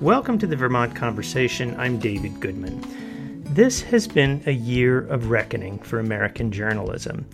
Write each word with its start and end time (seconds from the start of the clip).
Welcome 0.00 0.38
to 0.38 0.46
the 0.46 0.54
Vermont 0.54 0.94
Conversation. 0.94 1.74
I'm 1.76 1.98
David 1.98 2.38
Goodman. 2.38 2.80
This 3.52 3.82
has 3.82 4.06
been 4.06 4.40
a 4.46 4.52
year 4.52 5.00
of 5.08 5.28
reckoning 5.28 5.80
for 5.80 5.98
American 5.98 6.52
journalism. 6.52 7.26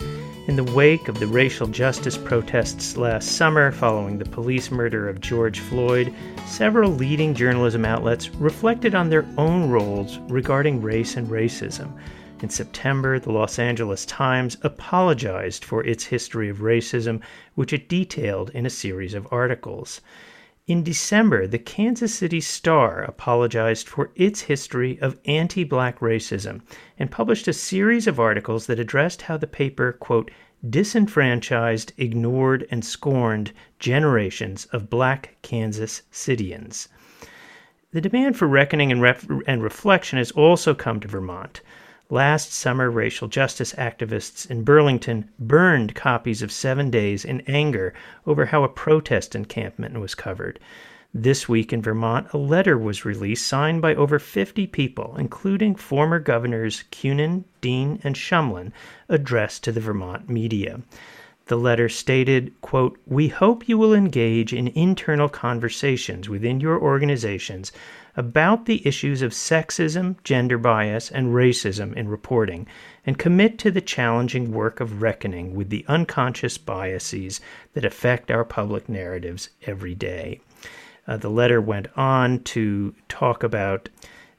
In 0.46 0.56
the 0.56 0.64
wake 0.64 1.08
of 1.08 1.20
the 1.20 1.26
racial 1.26 1.66
justice 1.66 2.16
protests 2.16 2.96
last 2.96 3.32
summer 3.32 3.70
following 3.70 4.16
the 4.16 4.24
police 4.24 4.70
murder 4.70 5.10
of 5.10 5.20
George 5.20 5.60
Floyd, 5.60 6.10
several 6.46 6.90
leading 6.90 7.34
journalism 7.34 7.84
outlets 7.84 8.30
reflected 8.36 8.94
on 8.94 9.10
their 9.10 9.26
own 9.36 9.68
roles 9.68 10.16
regarding 10.30 10.80
race 10.80 11.18
and 11.18 11.28
racism. 11.28 11.92
In 12.40 12.48
September, 12.48 13.18
the 13.18 13.30
Los 13.30 13.58
Angeles 13.58 14.06
Times 14.06 14.56
apologized 14.62 15.66
for 15.66 15.84
its 15.84 16.04
history 16.04 16.48
of 16.48 16.60
racism, 16.60 17.20
which 17.56 17.74
it 17.74 17.90
detailed 17.90 18.48
in 18.54 18.64
a 18.64 18.70
series 18.70 19.12
of 19.12 19.28
articles. 19.30 20.00
In 20.66 20.82
December, 20.82 21.46
the 21.46 21.58
Kansas 21.58 22.14
City 22.14 22.40
Star 22.40 23.02
apologized 23.02 23.86
for 23.86 24.12
its 24.14 24.40
history 24.40 24.98
of 24.98 25.20
anti 25.26 25.62
black 25.62 25.98
racism 25.98 26.62
and 26.98 27.10
published 27.10 27.46
a 27.46 27.52
series 27.52 28.06
of 28.06 28.18
articles 28.18 28.66
that 28.66 28.78
addressed 28.78 29.20
how 29.22 29.36
the 29.36 29.46
paper, 29.46 29.92
quote, 29.92 30.30
disenfranchised, 30.66 31.92
ignored, 31.98 32.66
and 32.70 32.82
scorned 32.82 33.52
generations 33.78 34.64
of 34.72 34.88
black 34.88 35.36
Kansas 35.42 36.00
Citians. 36.10 36.88
The 37.92 38.00
demand 38.00 38.38
for 38.38 38.48
reckoning 38.48 38.90
and, 38.90 39.02
ref- 39.02 39.28
and 39.46 39.62
reflection 39.62 40.16
has 40.16 40.30
also 40.30 40.72
come 40.72 40.98
to 41.00 41.08
Vermont. 41.08 41.60
Last 42.10 42.52
summer, 42.52 42.90
racial 42.90 43.28
justice 43.28 43.72
activists 43.78 44.50
in 44.50 44.62
Burlington 44.62 45.30
burned 45.38 45.94
copies 45.94 46.42
of 46.42 46.52
Seven 46.52 46.90
Days 46.90 47.24
in 47.24 47.40
anger 47.46 47.94
over 48.26 48.44
how 48.44 48.62
a 48.62 48.68
protest 48.68 49.34
encampment 49.34 49.98
was 49.98 50.14
covered. 50.14 50.60
This 51.14 51.48
week 51.48 51.72
in 51.72 51.80
Vermont, 51.80 52.26
a 52.34 52.36
letter 52.36 52.76
was 52.76 53.06
released 53.06 53.46
signed 53.46 53.80
by 53.80 53.94
over 53.94 54.18
50 54.18 54.66
people, 54.66 55.16
including 55.16 55.76
former 55.76 56.18
governors 56.18 56.84
Kunin, 56.92 57.44
Dean, 57.62 58.00
and 58.04 58.16
Shumlin, 58.16 58.72
addressed 59.08 59.64
to 59.64 59.72
the 59.72 59.80
Vermont 59.80 60.28
media. 60.28 60.82
The 61.46 61.56
letter 61.56 61.90
stated, 61.90 62.58
quote, 62.62 62.98
We 63.06 63.28
hope 63.28 63.68
you 63.68 63.76
will 63.76 63.92
engage 63.92 64.54
in 64.54 64.68
internal 64.68 65.28
conversations 65.28 66.26
within 66.28 66.58
your 66.58 66.80
organizations 66.80 67.70
about 68.16 68.64
the 68.64 68.86
issues 68.86 69.20
of 69.20 69.32
sexism, 69.32 70.16
gender 70.24 70.56
bias, 70.56 71.10
and 71.10 71.34
racism 71.34 71.94
in 71.94 72.08
reporting, 72.08 72.66
and 73.04 73.18
commit 73.18 73.58
to 73.58 73.70
the 73.70 73.82
challenging 73.82 74.52
work 74.52 74.80
of 74.80 75.02
reckoning 75.02 75.54
with 75.54 75.68
the 75.68 75.84
unconscious 75.86 76.56
biases 76.56 77.40
that 77.74 77.84
affect 77.84 78.30
our 78.30 78.44
public 78.44 78.88
narratives 78.88 79.50
every 79.66 79.94
day. 79.94 80.40
Uh, 81.06 81.18
the 81.18 81.30
letter 81.30 81.60
went 81.60 81.88
on 81.96 82.42
to 82.44 82.94
talk 83.08 83.42
about 83.42 83.90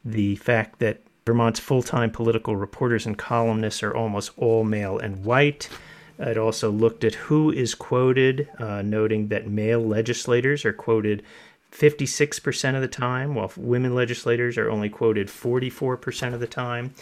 the 0.03 0.35
fact 0.37 0.79
that 0.79 1.01
Vermont's 1.25 1.59
full 1.59 1.83
time 1.83 2.09
political 2.11 2.55
reporters 2.55 3.05
and 3.05 3.17
columnists 3.17 3.83
are 3.83 3.95
almost 3.95 4.31
all 4.37 4.63
male 4.63 4.97
and 4.97 5.23
white. 5.23 5.69
It 6.19 6.37
also 6.37 6.71
looked 6.71 7.03
at 7.03 7.15
who 7.15 7.51
is 7.51 7.75
quoted, 7.75 8.49
uh, 8.59 8.81
noting 8.81 9.27
that 9.29 9.47
male 9.47 9.85
legislators 9.85 10.65
are 10.65 10.73
quoted 10.73 11.23
56% 11.71 12.75
of 12.75 12.81
the 12.81 12.87
time, 12.87 13.35
while 13.35 13.51
women 13.57 13.93
legislators 13.93 14.57
are 14.57 14.69
only 14.69 14.89
quoted 14.89 15.27
44% 15.27 16.33
of 16.33 16.39
the 16.39 16.47
time. 16.47 16.93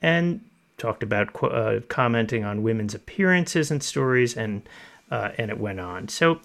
And 0.00 0.40
talked 0.80 1.02
about 1.02 1.28
uh, 1.44 1.80
commenting 1.88 2.44
on 2.44 2.62
women's 2.62 2.94
appearances 2.94 3.70
and 3.70 3.82
stories, 3.82 4.36
and 4.36 4.68
uh, 5.10 5.30
and 5.38 5.50
it 5.50 5.58
went 5.58 5.78
on. 5.78 6.08
So, 6.08 6.40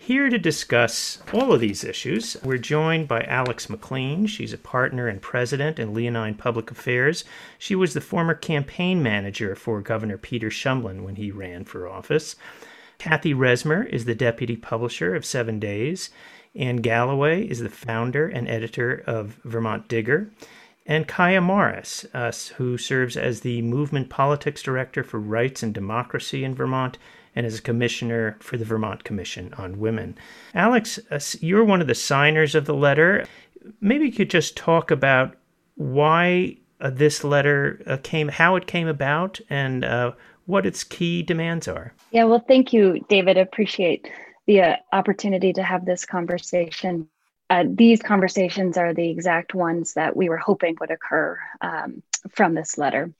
here 0.00 0.30
to 0.30 0.38
discuss 0.38 1.22
all 1.30 1.52
of 1.52 1.60
these 1.60 1.84
issues, 1.84 2.34
we're 2.42 2.56
joined 2.56 3.06
by 3.06 3.20
Alex 3.24 3.68
MacLean. 3.68 4.26
She's 4.26 4.54
a 4.54 4.58
partner 4.58 5.08
and 5.08 5.20
president 5.20 5.78
in 5.78 5.92
Leonine 5.92 6.36
Public 6.36 6.70
Affairs. 6.70 7.22
She 7.58 7.74
was 7.74 7.92
the 7.92 8.00
former 8.00 8.32
campaign 8.32 9.02
manager 9.02 9.54
for 9.54 9.82
Governor 9.82 10.16
Peter 10.16 10.48
Shumlin 10.48 11.02
when 11.02 11.16
he 11.16 11.30
ran 11.30 11.64
for 11.64 11.86
office. 11.86 12.34
Cathy 12.98 13.34
Resmer 13.34 13.86
is 13.86 14.06
the 14.06 14.14
deputy 14.14 14.56
publisher 14.56 15.14
of 15.14 15.26
Seven 15.26 15.60
Days. 15.60 16.08
Anne 16.54 16.78
Galloway 16.78 17.46
is 17.46 17.60
the 17.60 17.68
founder 17.68 18.26
and 18.26 18.48
editor 18.48 19.04
of 19.06 19.38
Vermont 19.44 19.86
Digger. 19.86 20.30
And 20.86 21.06
Kiah 21.06 21.42
Morris, 21.42 22.06
uh, 22.14 22.32
who 22.56 22.78
serves 22.78 23.18
as 23.18 23.42
the 23.42 23.60
Movement 23.60 24.08
Politics 24.08 24.62
Director 24.62 25.04
for 25.04 25.20
Rights 25.20 25.62
and 25.62 25.74
Democracy 25.74 26.42
in 26.42 26.54
Vermont 26.54 26.96
and 27.34 27.46
is 27.46 27.58
a 27.58 27.62
commissioner 27.62 28.36
for 28.40 28.56
the 28.56 28.64
Vermont 28.64 29.04
Commission 29.04 29.54
on 29.54 29.78
Women. 29.78 30.16
Alex, 30.54 30.98
uh, 31.10 31.20
you're 31.40 31.64
one 31.64 31.80
of 31.80 31.86
the 31.86 31.94
signers 31.94 32.54
of 32.54 32.66
the 32.66 32.74
letter. 32.74 33.24
Maybe 33.80 34.06
you 34.06 34.12
could 34.12 34.30
just 34.30 34.56
talk 34.56 34.90
about 34.90 35.36
why 35.76 36.56
uh, 36.80 36.90
this 36.90 37.24
letter 37.24 37.82
uh, 37.86 37.98
came, 38.02 38.28
how 38.28 38.56
it 38.56 38.66
came 38.66 38.88
about, 38.88 39.40
and 39.48 39.84
uh, 39.84 40.12
what 40.46 40.66
its 40.66 40.82
key 40.82 41.22
demands 41.22 41.68
are. 41.68 41.94
Yeah, 42.10 42.24
well, 42.24 42.44
thank 42.46 42.72
you, 42.72 43.04
David. 43.08 43.38
I 43.38 43.42
appreciate 43.42 44.10
the 44.46 44.62
uh, 44.62 44.76
opportunity 44.92 45.52
to 45.52 45.62
have 45.62 45.84
this 45.84 46.04
conversation. 46.04 47.08
Uh, 47.48 47.64
these 47.68 48.02
conversations 48.02 48.76
are 48.76 48.94
the 48.94 49.10
exact 49.10 49.54
ones 49.54 49.94
that 49.94 50.16
we 50.16 50.28
were 50.28 50.36
hoping 50.36 50.76
would 50.80 50.90
occur 50.90 51.38
um, 51.60 52.02
from 52.30 52.54
this 52.54 52.78
letter. 52.78 53.12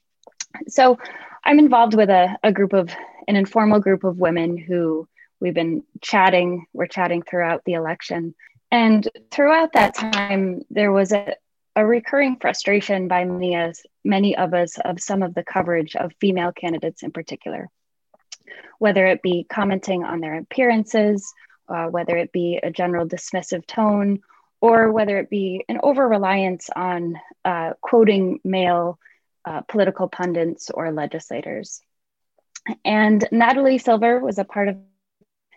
So, 0.69 0.99
I'm 1.45 1.59
involved 1.59 1.95
with 1.95 2.11
a, 2.11 2.37
a 2.43 2.53
group 2.53 2.73
of 2.73 2.91
an 3.27 3.37
informal 3.37 3.81
group 3.81 4.05
of 4.05 4.19
women 4.19 4.59
who 4.59 5.09
we've 5.41 5.55
been 5.55 5.83
chatting. 6.03 6.67
We're 6.73 6.87
chatting 6.87 7.23
throughout 7.23 7.63
the 7.65 7.75
election, 7.75 8.35
and 8.71 9.09
throughout 9.31 9.73
that 9.73 9.95
time, 9.95 10.63
there 10.71 10.93
was 10.93 11.13
a, 11.13 11.35
a 11.77 11.87
recurring 11.87 12.37
frustration 12.41 13.09
by 13.09 13.25
many, 13.25 13.55
as, 13.55 13.81
many 14.05 14.37
of 14.37 14.53
us 14.55 14.77
of 14.85 15.01
some 15.01 15.23
of 15.23 15.35
the 15.35 15.45
coverage 15.45 15.97
of 15.97 16.13
female 16.21 16.53
candidates 16.53 17.03
in 17.03 17.11
particular 17.11 17.71
whether 18.81 19.07
it 19.07 19.23
be 19.23 19.47
commenting 19.49 20.05
on 20.05 20.21
their 20.21 20.39
appearances, 20.39 21.33
uh, 21.69 21.87
whether 21.87 22.17
it 22.17 22.33
be 22.33 22.59
a 22.63 22.71
general 22.71 23.07
dismissive 23.07 23.65
tone, 23.67 24.21
or 24.61 24.91
whether 24.91 25.19
it 25.19 25.31
be 25.31 25.65
an 25.69 25.79
over 25.83 26.09
reliance 26.09 26.69
on 26.75 27.15
uh, 27.45 27.73
quoting 27.83 28.41
male 28.43 28.99
uh, 29.45 29.63
political 29.63 30.09
pundits 30.09 30.71
or 30.71 30.93
legislators. 30.93 31.81
And 32.85 33.27
Natalie 33.33 33.79
Silver 33.79 34.21
was 34.21 34.39
a 34.39 34.45
part 34.45 34.69
of. 34.69 34.77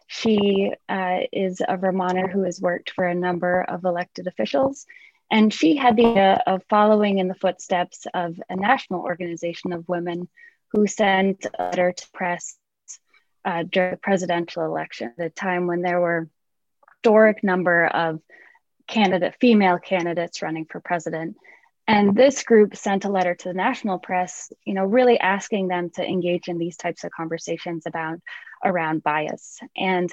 She 0.08 0.72
uh, 0.88 1.20
is 1.32 1.62
a 1.68 1.78
Vermonter 1.78 2.28
who 2.28 2.44
has 2.44 2.62
worked 2.62 2.92
for 2.92 3.06
a 3.06 3.16
number 3.16 3.62
of 3.62 3.84
elected 3.84 4.28
officials, 4.28 4.86
and 5.32 5.52
she 5.52 5.76
had 5.76 5.96
the 5.96 6.06
idea 6.06 6.44
of 6.46 6.62
following 6.70 7.18
in 7.18 7.28
the 7.28 7.36
footsteps 7.36 8.06
of 8.14 8.40
a 8.50 8.56
national 8.56 9.02
organization 9.02 9.74
of 9.74 9.88
women 9.88 10.28
who 10.72 10.86
sent 10.86 11.46
a 11.58 11.64
letter 11.64 11.94
to 11.94 12.08
press 12.14 12.58
uh, 13.46 13.64
during 13.64 13.92
the 13.92 13.98
presidential 13.98 14.64
election, 14.64 15.14
at 15.18 15.26
a 15.26 15.30
time 15.30 15.68
when 15.68 15.82
there 15.82 16.00
were 16.00 16.30
historic 17.04 17.44
number 17.44 17.86
of 17.86 18.22
candidate 18.88 19.36
female 19.40 19.78
candidates 19.78 20.42
running 20.42 20.66
for 20.66 20.80
president. 20.80 21.36
And 21.88 22.16
this 22.16 22.44
group 22.44 22.76
sent 22.76 23.06
a 23.06 23.10
letter 23.10 23.36
to 23.36 23.50
the 23.50 23.54
national 23.54 24.00
press, 24.00 24.52
you 24.66 24.74
know, 24.74 24.86
really 24.86 25.20
asking 25.20 25.68
them 25.68 25.90
to 25.92 26.04
engage 26.04 26.48
in 26.48 26.58
these 26.58 26.78
types 26.78 27.04
of 27.04 27.12
conversations 27.12 27.86
about 27.86 28.20
around 28.64 29.04
bias. 29.04 29.60
And 29.76 30.12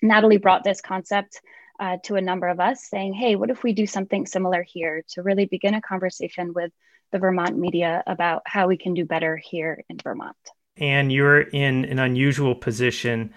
Natalie 0.00 0.36
brought 0.36 0.62
this 0.62 0.80
concept 0.80 1.40
uh, 1.80 1.96
to 2.04 2.14
a 2.14 2.20
number 2.20 2.48
of 2.48 2.60
us, 2.60 2.88
saying, 2.88 3.14
"Hey, 3.14 3.36
what 3.36 3.50
if 3.50 3.62
we 3.62 3.72
do 3.72 3.86
something 3.86 4.26
similar 4.26 4.62
here 4.62 5.02
to 5.10 5.22
really 5.22 5.46
begin 5.46 5.74
a 5.74 5.82
conversation 5.82 6.52
with 6.54 6.72
the 7.12 7.18
Vermont 7.18 7.58
media 7.58 8.02
about 8.06 8.42
how 8.46 8.68
we 8.68 8.76
can 8.76 8.94
do 8.94 9.04
better 9.04 9.36
here 9.36 9.84
in 9.88 9.98
Vermont?" 9.98 10.36
and 10.76 11.12
you're 11.12 11.40
in 11.40 11.84
an 11.86 11.98
unusual 11.98 12.54
position. 12.54 13.32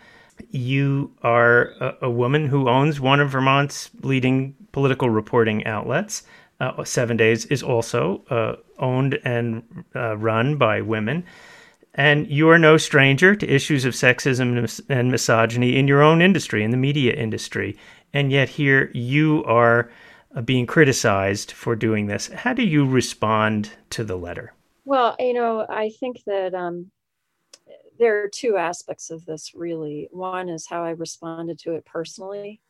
You 0.51 1.13
are 1.21 1.73
a, 1.79 1.95
a 2.03 2.09
woman 2.09 2.47
who 2.47 2.69
owns 2.69 2.99
one 2.99 3.19
of 3.19 3.29
Vermont's 3.29 3.89
leading 4.01 4.55
political 4.71 5.09
reporting 5.09 5.65
outlets. 5.65 6.23
Uh, 6.59 6.83
Seven 6.83 7.17
Days 7.17 7.45
is 7.45 7.63
also 7.63 8.23
uh, 8.29 8.55
owned 8.79 9.19
and 9.23 9.63
uh, 9.95 10.17
run 10.17 10.57
by 10.57 10.81
women. 10.81 11.23
And 11.95 12.29
you 12.29 12.49
are 12.49 12.59
no 12.59 12.77
stranger 12.77 13.35
to 13.35 13.47
issues 13.47 13.85
of 13.85 13.93
sexism 13.93 14.81
and 14.89 15.11
misogyny 15.11 15.75
in 15.77 15.87
your 15.87 16.01
own 16.01 16.21
industry, 16.21 16.63
in 16.63 16.71
the 16.71 16.77
media 16.77 17.13
industry. 17.13 17.77
And 18.13 18.31
yet, 18.31 18.49
here 18.49 18.91
you 18.93 19.43
are 19.45 19.91
uh, 20.35 20.41
being 20.41 20.67
criticized 20.67 21.51
for 21.51 21.75
doing 21.75 22.07
this. 22.07 22.27
How 22.27 22.53
do 22.53 22.63
you 22.63 22.85
respond 22.85 23.71
to 23.91 24.03
the 24.03 24.17
letter? 24.17 24.53
Well, 24.85 25.15
you 25.19 25.33
know, 25.33 25.65
I 25.67 25.91
think 25.99 26.23
that 26.25 26.53
um, 26.53 26.91
there 27.99 28.23
are 28.23 28.29
two 28.29 28.55
aspects 28.57 29.09
of 29.09 29.25
this 29.25 29.51
really. 29.53 30.07
One 30.11 30.49
is 30.49 30.67
how 30.67 30.83
I 30.83 30.91
responded 30.91 31.59
to 31.59 31.73
it 31.73 31.85
personally, 31.85 32.61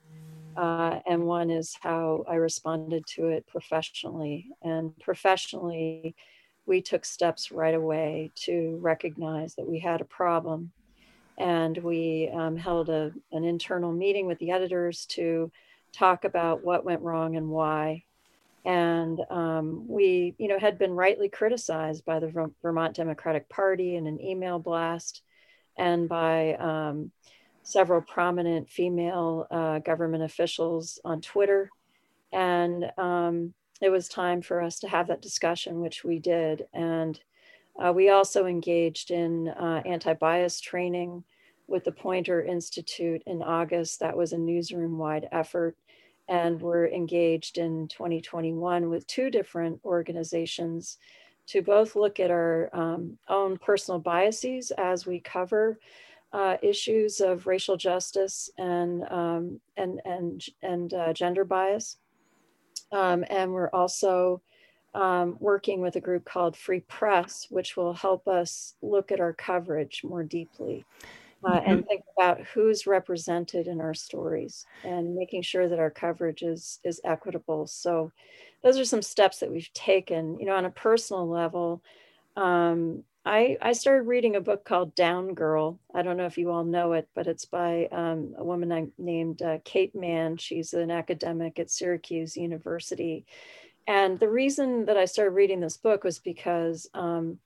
uh, 0.57 0.99
and 1.07 1.25
one 1.25 1.49
is 1.49 1.77
how 1.81 2.23
I 2.27 2.35
responded 2.35 3.05
to 3.15 3.27
it 3.27 3.47
professionally. 3.47 4.47
And 4.61 4.97
professionally, 4.99 6.15
we 6.65 6.81
took 6.81 7.05
steps 7.05 7.51
right 7.51 7.73
away 7.73 8.31
to 8.43 8.77
recognize 8.81 9.55
that 9.55 9.67
we 9.67 9.79
had 9.79 10.01
a 10.01 10.05
problem. 10.05 10.71
And 11.37 11.77
we 11.77 12.29
um, 12.33 12.57
held 12.57 12.89
a, 12.89 13.11
an 13.31 13.43
internal 13.43 13.91
meeting 13.91 14.27
with 14.27 14.39
the 14.39 14.51
editors 14.51 15.05
to 15.07 15.51
talk 15.93 16.25
about 16.25 16.63
what 16.63 16.85
went 16.85 17.01
wrong 17.01 17.35
and 17.35 17.49
why. 17.49 18.03
And 18.65 19.19
um, 19.29 19.85
we, 19.87 20.35
you 20.37 20.47
know, 20.47 20.59
had 20.59 20.77
been 20.77 20.91
rightly 20.91 21.29
criticized 21.29 22.05
by 22.05 22.19
the 22.19 22.51
Vermont 22.61 22.95
Democratic 22.95 23.47
Party 23.49 23.95
in 23.95 24.05
an 24.05 24.21
email 24.21 24.59
blast 24.59 25.21
and 25.77 26.09
by 26.09 26.55
um, 26.55 27.11
several 27.63 28.01
prominent 28.01 28.69
female 28.69 29.47
uh, 29.51 29.79
government 29.79 30.23
officials 30.23 30.99
on 31.05 31.21
Twitter. 31.21 31.69
And 32.31 32.91
um, 32.97 33.53
it 33.81 33.89
was 33.89 34.07
time 34.07 34.41
for 34.41 34.61
us 34.61 34.79
to 34.79 34.89
have 34.89 35.07
that 35.07 35.21
discussion, 35.21 35.81
which 35.81 36.03
we 36.03 36.19
did. 36.19 36.65
And 36.73 37.19
uh, 37.77 37.93
we 37.93 38.09
also 38.09 38.45
engaged 38.45 39.11
in 39.11 39.49
uh, 39.49 39.81
anti 39.85 40.13
bias 40.13 40.59
training 40.59 41.23
with 41.67 41.83
the 41.83 41.91
Poynter 41.91 42.43
Institute 42.43 43.21
in 43.25 43.41
August. 43.41 43.99
That 43.99 44.17
was 44.17 44.33
a 44.33 44.37
newsroom 44.37 44.97
wide 44.97 45.29
effort. 45.31 45.77
And 46.27 46.61
we're 46.61 46.87
engaged 46.87 47.57
in 47.57 47.87
2021 47.87 48.89
with 48.89 49.07
two 49.07 49.31
different 49.31 49.79
organizations 49.85 50.97
to 51.47 51.61
both 51.63 51.95
look 51.95 52.19
at 52.19 52.29
our 52.29 52.69
um, 52.73 53.17
own 53.27 53.57
personal 53.57 53.99
biases 53.99 54.71
as 54.77 55.07
we 55.07 55.19
cover 55.19 55.79
uh, 56.31 56.57
issues 56.61 57.21
of 57.21 57.47
racial 57.47 57.77
justice 57.77 58.49
and 58.57 59.03
um, 59.09 59.59
and 59.77 60.01
and 60.05 60.45
and 60.61 60.93
uh, 60.93 61.13
gender 61.13 61.43
bias, 61.43 61.97
um, 62.91 63.23
and 63.29 63.51
we're 63.51 63.69
also 63.69 64.41
um, 64.93 65.37
working 65.39 65.81
with 65.81 65.95
a 65.95 66.01
group 66.01 66.25
called 66.25 66.55
Free 66.55 66.81
Press, 66.81 67.47
which 67.49 67.75
will 67.75 67.93
help 67.93 68.27
us 68.27 68.75
look 68.81 69.11
at 69.11 69.19
our 69.19 69.33
coverage 69.33 70.01
more 70.03 70.23
deeply. 70.23 70.85
Uh, 71.41 71.51
mm-hmm. 71.51 71.71
and 71.71 71.87
think 71.87 72.03
about 72.17 72.41
who's 72.53 72.85
represented 72.85 73.65
in 73.65 73.79
our 73.79 73.93
stories 73.93 74.65
and 74.83 75.15
making 75.15 75.41
sure 75.41 75.69
that 75.69 75.79
our 75.79 75.89
coverage 75.89 76.41
is 76.41 76.81
is 76.83 76.99
equitable 77.05 77.65
so 77.65 78.11
those 78.61 78.77
are 78.77 78.83
some 78.83 79.01
steps 79.01 79.39
that 79.39 79.49
we've 79.49 79.71
taken 79.71 80.37
you 80.37 80.45
know 80.45 80.53
on 80.53 80.65
a 80.65 80.69
personal 80.69 81.25
level 81.29 81.81
um, 82.35 83.05
I, 83.29 83.57
I 83.61 83.73
started 83.73 84.07
reading 84.07 84.35
a 84.35 84.41
book 84.41 84.65
called 84.65 84.95
Down 84.95 85.35
Girl. 85.35 85.79
I 85.93 86.01
don't 86.01 86.17
know 86.17 86.25
if 86.25 86.39
you 86.39 86.49
all 86.49 86.63
know 86.63 86.93
it, 86.93 87.07
but 87.13 87.27
it's 87.27 87.45
by 87.45 87.87
um, 87.91 88.33
a 88.35 88.43
woman 88.43 88.91
named 88.97 89.43
uh, 89.43 89.59
Kate 89.63 89.93
Manne. 89.93 90.37
She's 90.37 90.73
an 90.73 90.89
academic 90.89 91.59
at 91.59 91.69
Syracuse 91.69 92.35
University. 92.35 93.27
And 93.85 94.19
the 94.19 94.29
reason 94.29 94.85
that 94.85 94.97
I 94.97 95.05
started 95.05 95.35
reading 95.35 95.59
this 95.59 95.77
book 95.77 96.03
was 96.03 96.17
because 96.17 96.89
um, 96.95 97.37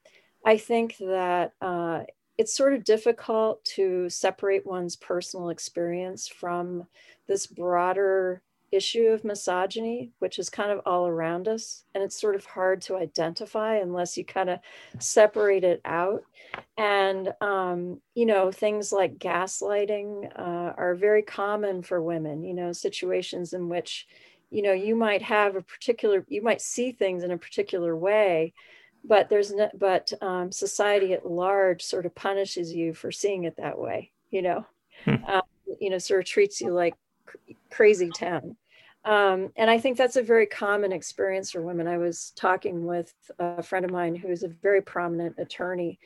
I 0.45 0.55
think 0.55 0.95
that 0.99 1.51
uh, 1.61 2.03
it's 2.37 2.55
sort 2.55 2.73
of 2.73 2.85
difficult 2.85 3.65
to 3.75 4.09
separate 4.09 4.65
one's 4.65 4.95
personal 4.95 5.49
experience 5.49 6.29
from 6.29 6.87
this 7.27 7.45
broader 7.45 8.41
issue 8.73 9.07
of 9.07 9.23
misogyny, 9.23 10.11
which 10.19 10.39
is 10.39 10.49
kind 10.49 10.71
of 10.71 10.81
all 10.85 11.07
around 11.07 11.47
us. 11.47 11.83
And 11.93 12.03
it's 12.03 12.19
sort 12.19 12.35
of 12.35 12.45
hard 12.45 12.81
to 12.83 12.97
identify 12.97 13.77
unless 13.77 14.17
you 14.17 14.25
kind 14.25 14.49
of 14.49 14.59
separate 14.99 15.63
it 15.63 15.81
out. 15.85 16.23
And, 16.77 17.33
um, 17.41 18.01
you 18.15 18.25
know, 18.25 18.51
things 18.51 18.91
like 18.91 19.17
gaslighting 19.17 20.31
uh, 20.37 20.73
are 20.77 20.95
very 20.95 21.21
common 21.21 21.81
for 21.81 22.01
women, 22.01 22.43
you 22.43 22.53
know, 22.53 22.71
situations 22.71 23.53
in 23.53 23.69
which, 23.69 24.07
you 24.49 24.61
know, 24.61 24.73
you 24.73 24.95
might 24.95 25.21
have 25.21 25.55
a 25.55 25.61
particular, 25.61 26.25
you 26.27 26.41
might 26.41 26.61
see 26.61 26.91
things 26.91 27.23
in 27.23 27.31
a 27.31 27.37
particular 27.37 27.95
way. 27.95 28.53
But 29.05 29.29
there's 29.29 29.51
no, 29.51 29.69
but 29.77 30.13
um, 30.21 30.51
society 30.51 31.13
at 31.13 31.29
large 31.29 31.83
sort 31.83 32.05
of 32.05 32.15
punishes 32.15 32.71
you 32.71 32.93
for 32.93 33.11
seeing 33.11 33.43
it 33.43 33.57
that 33.57 33.77
way, 33.77 34.11
you 34.31 34.41
know, 34.41 34.65
hmm. 35.03 35.23
um, 35.27 35.41
you 35.79 35.89
know, 35.89 35.97
sort 35.97 36.21
of 36.21 36.25
treats 36.25 36.61
you 36.61 36.71
like 36.71 36.93
crazy 37.69 38.09
town. 38.09 38.55
Um, 39.05 39.51
and 39.57 39.69
I 39.69 39.79
think 39.79 39.97
that's 39.97 40.15
a 40.15 40.23
very 40.23 40.45
common 40.45 40.93
experience 40.93 41.51
for 41.51 41.61
women. 41.61 41.87
I 41.87 41.97
was 41.97 42.31
talking 42.35 42.85
with 42.85 43.13
a 43.37 43.61
friend 43.61 43.83
of 43.83 43.91
mine 43.91 44.15
who's 44.15 44.43
a 44.43 44.47
very 44.47 44.81
prominent 44.81 45.35
attorney, 45.37 45.99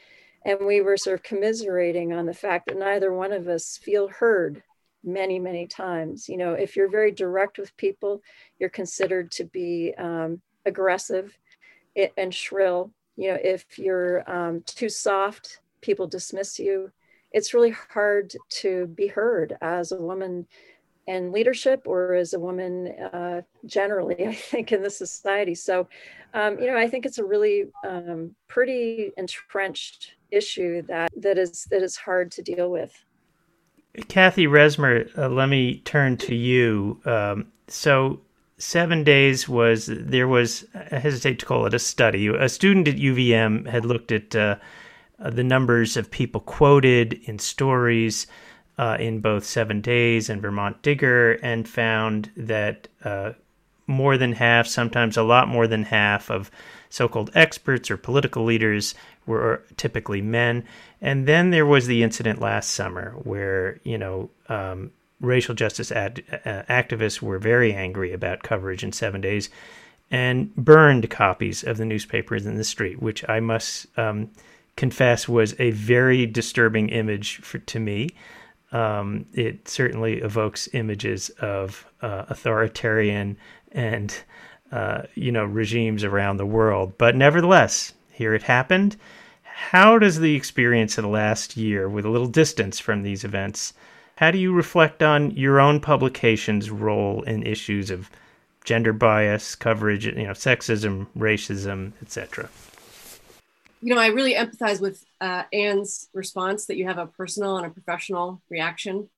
and 0.43 0.65
we 0.65 0.81
were 0.81 0.97
sort 0.97 1.19
of 1.19 1.23
commiserating 1.23 2.13
on 2.13 2.25
the 2.25 2.33
fact 2.33 2.67
that 2.67 2.77
neither 2.79 3.13
one 3.13 3.33
of 3.33 3.47
us 3.47 3.77
feel 3.77 4.07
heard 4.07 4.63
many, 5.03 5.37
many 5.39 5.67
times. 5.67 6.27
You 6.27 6.37
know, 6.37 6.53
if 6.53 6.75
you're 6.75 6.89
very 6.89 7.11
direct 7.11 7.59
with 7.59 7.75
people, 7.77 8.21
you're 8.59 8.69
considered 8.69 9.31
to 9.31 9.45
be 9.45 9.93
um, 9.97 10.41
aggressive 10.65 11.37
and 12.17 12.33
shrill. 12.33 12.91
You 13.15 13.31
know, 13.31 13.39
if 13.41 13.77
you're 13.77 14.29
um, 14.29 14.63
too 14.65 14.89
soft, 14.89 15.59
people 15.81 16.07
dismiss 16.07 16.59
you. 16.59 16.91
It's 17.31 17.53
really 17.53 17.75
hard 17.91 18.33
to 18.61 18.87
be 18.87 19.07
heard 19.07 19.57
as 19.61 19.91
a 19.91 20.01
woman 20.01 20.47
in 21.07 21.31
leadership 21.31 21.83
or 21.85 22.13
as 22.13 22.33
a 22.33 22.39
woman 22.39 22.87
uh, 23.13 23.41
generally, 23.65 24.27
I 24.27 24.33
think, 24.33 24.71
in 24.71 24.81
the 24.81 24.89
society. 24.89 25.55
So, 25.55 25.87
um, 26.33 26.59
you 26.59 26.67
know, 26.67 26.77
I 26.77 26.87
think 26.87 27.05
it's 27.05 27.17
a 27.17 27.25
really 27.25 27.65
um, 27.87 28.35
pretty 28.47 29.11
entrenched 29.17 30.13
issue 30.29 30.81
that 30.83 31.09
that 31.17 31.37
is 31.37 31.65
that 31.71 31.81
is 31.81 31.95
hard 31.95 32.31
to 32.33 32.41
deal 32.41 32.69
with. 32.69 33.05
Cathy 34.09 34.45
Resmer, 34.45 35.09
uh, 35.17 35.29
let 35.29 35.49
me 35.49 35.79
turn 35.79 36.17
to 36.17 36.35
you. 36.35 37.01
Um, 37.05 37.47
so, 37.67 38.19
seven 38.57 39.03
days 39.03 39.49
was 39.49 39.87
there 39.87 40.27
was 40.27 40.65
I 40.91 40.99
hesitate 40.99 41.39
to 41.39 41.45
call 41.45 41.65
it 41.65 41.73
a 41.73 41.79
study. 41.79 42.27
A 42.27 42.49
student 42.49 42.87
at 42.87 42.95
UVM 42.95 43.67
had 43.67 43.85
looked 43.85 44.11
at 44.11 44.35
uh, 44.35 44.57
the 45.19 45.43
numbers 45.43 45.97
of 45.97 46.11
people 46.11 46.41
quoted 46.41 47.13
in 47.23 47.39
stories 47.39 48.27
uh, 48.77 48.97
in 48.99 49.19
both 49.19 49.45
Seven 49.45 49.81
Days 49.81 50.29
and 50.29 50.41
Vermont 50.41 50.81
Digger 50.81 51.33
and 51.43 51.67
found 51.67 52.31
that 52.37 52.87
uh, 53.03 53.33
more 53.87 54.17
than 54.17 54.33
half, 54.33 54.67
sometimes 54.67 55.17
a 55.17 55.23
lot 55.23 55.47
more 55.47 55.67
than 55.67 55.83
half, 55.83 56.29
of 56.29 56.51
so 56.89 57.07
called 57.07 57.31
experts 57.33 57.89
or 57.89 57.97
political 57.97 58.43
leaders 58.43 58.95
were 59.25 59.63
typically 59.77 60.21
men. 60.21 60.63
And 61.01 61.27
then 61.27 61.49
there 61.49 61.65
was 61.65 61.87
the 61.87 62.03
incident 62.03 62.39
last 62.39 62.71
summer 62.71 63.11
where, 63.23 63.79
you 63.83 63.97
know, 63.97 64.29
um, 64.49 64.91
racial 65.19 65.55
justice 65.55 65.91
ad- 65.91 66.23
uh, 66.45 66.63
activists 66.69 67.21
were 67.21 67.39
very 67.39 67.73
angry 67.73 68.13
about 68.13 68.43
coverage 68.43 68.83
in 68.83 68.91
Seven 68.91 69.21
Days 69.21 69.49
and 70.09 70.55
burned 70.55 71.09
copies 71.09 71.63
of 71.63 71.77
the 71.77 71.85
newspapers 71.85 72.45
in 72.45 72.55
the 72.55 72.63
street, 72.63 73.01
which 73.01 73.27
I 73.27 73.39
must 73.39 73.87
um, 73.97 74.29
confess 74.75 75.27
was 75.27 75.55
a 75.59 75.71
very 75.71 76.25
disturbing 76.25 76.89
image 76.89 77.37
for, 77.37 77.57
to 77.57 77.79
me 77.79 78.11
um, 78.71 79.25
it 79.33 79.67
certainly 79.67 80.21
evokes 80.21 80.69
images 80.73 81.29
of 81.41 81.85
uh, 82.01 82.25
authoritarian 82.29 83.37
and 83.71 84.23
uh, 84.71 85.03
you 85.15 85.31
know 85.31 85.45
regimes 85.45 86.03
around 86.03 86.37
the 86.37 86.45
world. 86.45 86.97
But 86.97 87.15
nevertheless, 87.15 87.93
here 88.11 88.33
it 88.33 88.43
happened. 88.43 88.97
How 89.43 89.97
does 89.97 90.19
the 90.19 90.35
experience 90.35 90.97
of 90.97 91.03
the 91.03 91.09
last 91.09 91.57
year, 91.57 91.89
with 91.89 92.05
a 92.05 92.09
little 92.09 92.27
distance 92.27 92.79
from 92.79 93.01
these 93.01 93.23
events, 93.23 93.73
how 94.17 94.31
do 94.31 94.37
you 94.37 94.53
reflect 94.53 95.01
on 95.01 95.31
your 95.31 95.59
own 95.59 95.79
publication's 95.79 96.69
role 96.69 97.23
in 97.23 97.43
issues 97.43 97.89
of 97.89 98.09
gender 98.63 98.93
bias, 98.93 99.55
coverage, 99.55 100.05
you 100.05 100.11
know, 100.11 100.31
sexism, 100.31 101.07
racism, 101.17 101.93
etc.? 102.01 102.49
you 103.81 103.93
know, 103.93 104.01
I 104.01 104.07
really 104.07 104.33
empathize 104.33 104.81
with 104.81 105.05
uh, 105.19 105.43
Anne's 105.51 106.09
response 106.13 106.65
that 106.65 106.77
you 106.77 106.85
have 106.85 106.97
a 106.97 107.07
personal 107.07 107.57
and 107.57 107.65
a 107.65 107.69
professional 107.69 108.41
reaction 108.49 109.09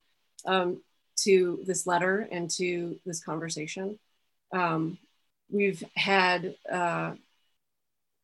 um, 0.46 0.80
to 1.16 1.60
this 1.66 1.86
letter 1.86 2.26
and 2.30 2.50
to 2.50 2.98
this 3.04 3.22
conversation. 3.22 3.98
Um, 4.52 4.98
we've 5.50 5.82
had 5.94 6.54
uh, 6.70 7.12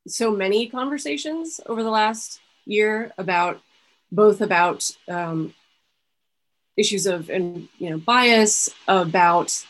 so 0.06 0.30
many 0.30 0.68
conversations 0.68 1.60
over 1.66 1.82
the 1.82 1.90
last 1.90 2.40
year 2.64 3.12
about 3.18 3.60
both 4.10 4.40
about 4.40 4.90
um, 5.08 5.54
issues 6.76 7.06
of 7.06 7.28
and 7.30 7.68
you 7.78 7.90
know 7.90 7.98
bias, 7.98 8.68
about 8.88 9.64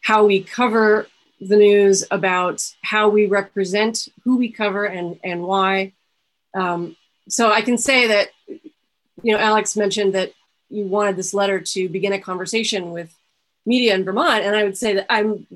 how 0.00 0.24
we 0.26 0.42
cover 0.42 1.06
the 1.40 1.56
news, 1.56 2.04
about 2.10 2.62
how 2.82 3.08
we 3.08 3.26
represent 3.26 4.08
who 4.24 4.36
we 4.36 4.50
cover 4.50 4.84
and 4.84 5.18
and 5.22 5.42
why 5.42 5.92
um, 6.54 6.96
so 7.28 7.50
I 7.50 7.62
can 7.62 7.78
say 7.78 8.08
that, 8.08 8.28
you 8.46 9.32
know, 9.32 9.38
Alex 9.38 9.76
mentioned 9.76 10.14
that 10.14 10.32
you 10.70 10.84
wanted 10.84 11.16
this 11.16 11.34
letter 11.34 11.60
to 11.60 11.88
begin 11.88 12.12
a 12.12 12.18
conversation 12.18 12.90
with 12.90 13.14
media 13.66 13.94
in 13.94 14.04
Vermont, 14.04 14.44
and 14.44 14.54
I 14.54 14.64
would 14.64 14.76
say 14.76 14.94
that 14.94 15.06
I'm, 15.08 15.46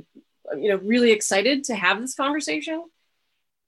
you 0.57 0.71
know, 0.71 0.77
really 0.77 1.11
excited 1.11 1.65
to 1.65 1.75
have 1.75 2.01
this 2.01 2.15
conversation, 2.15 2.85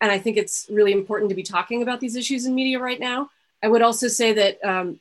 and 0.00 0.10
I 0.10 0.18
think 0.18 0.36
it's 0.36 0.66
really 0.70 0.92
important 0.92 1.28
to 1.28 1.34
be 1.34 1.42
talking 1.42 1.82
about 1.82 2.00
these 2.00 2.16
issues 2.16 2.46
in 2.46 2.54
media 2.54 2.78
right 2.78 3.00
now. 3.00 3.30
I 3.62 3.68
would 3.68 3.82
also 3.82 4.08
say 4.08 4.32
that 4.32 4.64
um, 4.64 5.00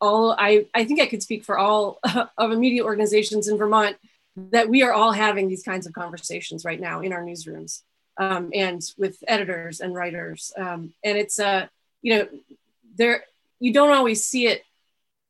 all 0.00 0.34
I 0.36 0.66
I 0.74 0.84
think 0.84 1.00
I 1.00 1.06
could 1.06 1.22
speak 1.22 1.44
for 1.44 1.58
all 1.58 1.98
of 2.38 2.50
the 2.50 2.56
media 2.56 2.84
organizations 2.84 3.46
in 3.46 3.58
Vermont 3.58 3.96
that 4.36 4.68
we 4.68 4.82
are 4.82 4.92
all 4.92 5.12
having 5.12 5.48
these 5.48 5.62
kinds 5.62 5.86
of 5.86 5.92
conversations 5.92 6.64
right 6.64 6.80
now 6.80 7.00
in 7.00 7.12
our 7.12 7.22
newsrooms 7.22 7.82
um, 8.16 8.50
and 8.54 8.82
with 8.96 9.22
editors 9.26 9.80
and 9.80 9.94
writers. 9.94 10.52
Um, 10.56 10.94
and 11.04 11.18
it's 11.18 11.38
a, 11.38 11.68
you 12.02 12.14
know, 12.14 12.28
there 12.96 13.24
you 13.58 13.72
don't 13.72 13.94
always 13.94 14.24
see 14.24 14.46
it 14.46 14.64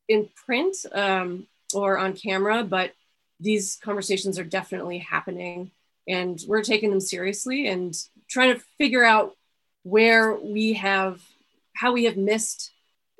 in 0.07 0.29
print 0.45 0.75
um, 0.93 1.47
or 1.73 1.97
on 1.97 2.13
camera, 2.13 2.63
but 2.63 2.93
these 3.39 3.77
conversations 3.83 4.39
are 4.39 4.43
definitely 4.43 4.99
happening. 4.99 5.71
And 6.07 6.41
we're 6.47 6.63
taking 6.63 6.89
them 6.89 6.99
seriously 6.99 7.67
and 7.67 7.95
trying 8.29 8.53
to 8.53 8.61
figure 8.77 9.03
out 9.03 9.35
where 9.83 10.33
we 10.35 10.73
have 10.73 11.21
how 11.73 11.93
we 11.93 12.05
have 12.05 12.17
missed 12.17 12.71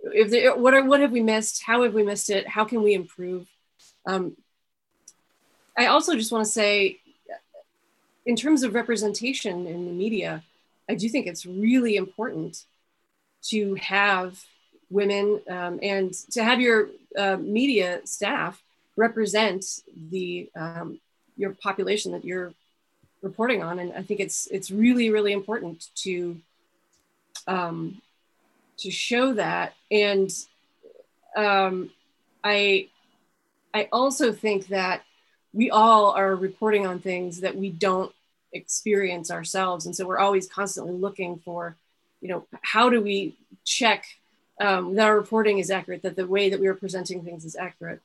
if 0.03 0.57
what 0.57 0.73
are 0.73 0.83
what 0.83 0.99
have 0.99 1.11
we 1.11 1.21
missed? 1.21 1.63
How 1.63 1.83
have 1.83 1.93
we 1.93 2.03
missed 2.03 2.29
it? 2.29 2.47
How 2.47 2.65
can 2.65 2.83
we 2.83 2.93
improve? 2.93 3.47
Um, 4.05 4.35
i 5.77 5.87
also 5.87 6.15
just 6.15 6.31
want 6.31 6.45
to 6.45 6.51
say 6.51 6.99
in 8.25 8.35
terms 8.35 8.63
of 8.63 8.73
representation 8.73 9.67
in 9.67 9.85
the 9.85 9.91
media 9.91 10.43
i 10.89 10.95
do 10.95 11.09
think 11.09 11.27
it's 11.27 11.45
really 11.45 11.95
important 11.95 12.65
to 13.43 13.75
have 13.75 14.43
women 14.89 15.41
um, 15.49 15.79
and 15.81 16.13
to 16.31 16.43
have 16.43 16.59
your 16.61 16.89
uh, 17.17 17.37
media 17.37 18.01
staff 18.05 18.61
represent 18.97 19.65
the 20.09 20.49
um, 20.55 20.99
your 21.37 21.51
population 21.51 22.11
that 22.11 22.25
you're 22.25 22.53
reporting 23.21 23.63
on. 23.63 23.79
And 23.79 23.93
i 23.93 24.01
think 24.01 24.19
it's 24.19 24.47
it's 24.47 24.69
really 24.69 25.09
really 25.09 25.33
important 25.33 25.87
to 26.03 26.39
um, 27.47 28.01
to 28.77 28.91
show 28.91 29.33
that. 29.33 29.73
And 29.89 30.29
um, 31.35 31.91
i 32.43 32.87
i 33.73 33.87
also 33.91 34.33
think 34.33 34.67
that 34.67 35.03
we 35.53 35.69
all 35.69 36.11
are 36.11 36.35
reporting 36.35 36.85
on 36.85 36.99
things 36.99 37.41
that 37.41 37.55
we 37.55 37.69
don't 37.69 38.13
experience 38.53 39.31
ourselves. 39.31 39.85
And 39.85 39.95
so 39.95 40.05
we're 40.05 40.19
always 40.19 40.47
constantly 40.47 40.93
looking 40.93 41.39
for 41.39 41.75
you 42.21 42.27
know 42.27 42.45
how 42.61 42.89
do 42.89 43.01
we 43.01 43.35
check 43.65 44.05
um, 44.59 44.95
that 44.95 45.07
our 45.07 45.17
reporting 45.17 45.59
is 45.59 45.71
accurate 45.71 46.03
that 46.03 46.15
the 46.15 46.27
way 46.27 46.49
that 46.49 46.59
we 46.59 46.67
are 46.67 46.75
presenting 46.75 47.23
things 47.23 47.45
is 47.45 47.55
accurate 47.55 48.01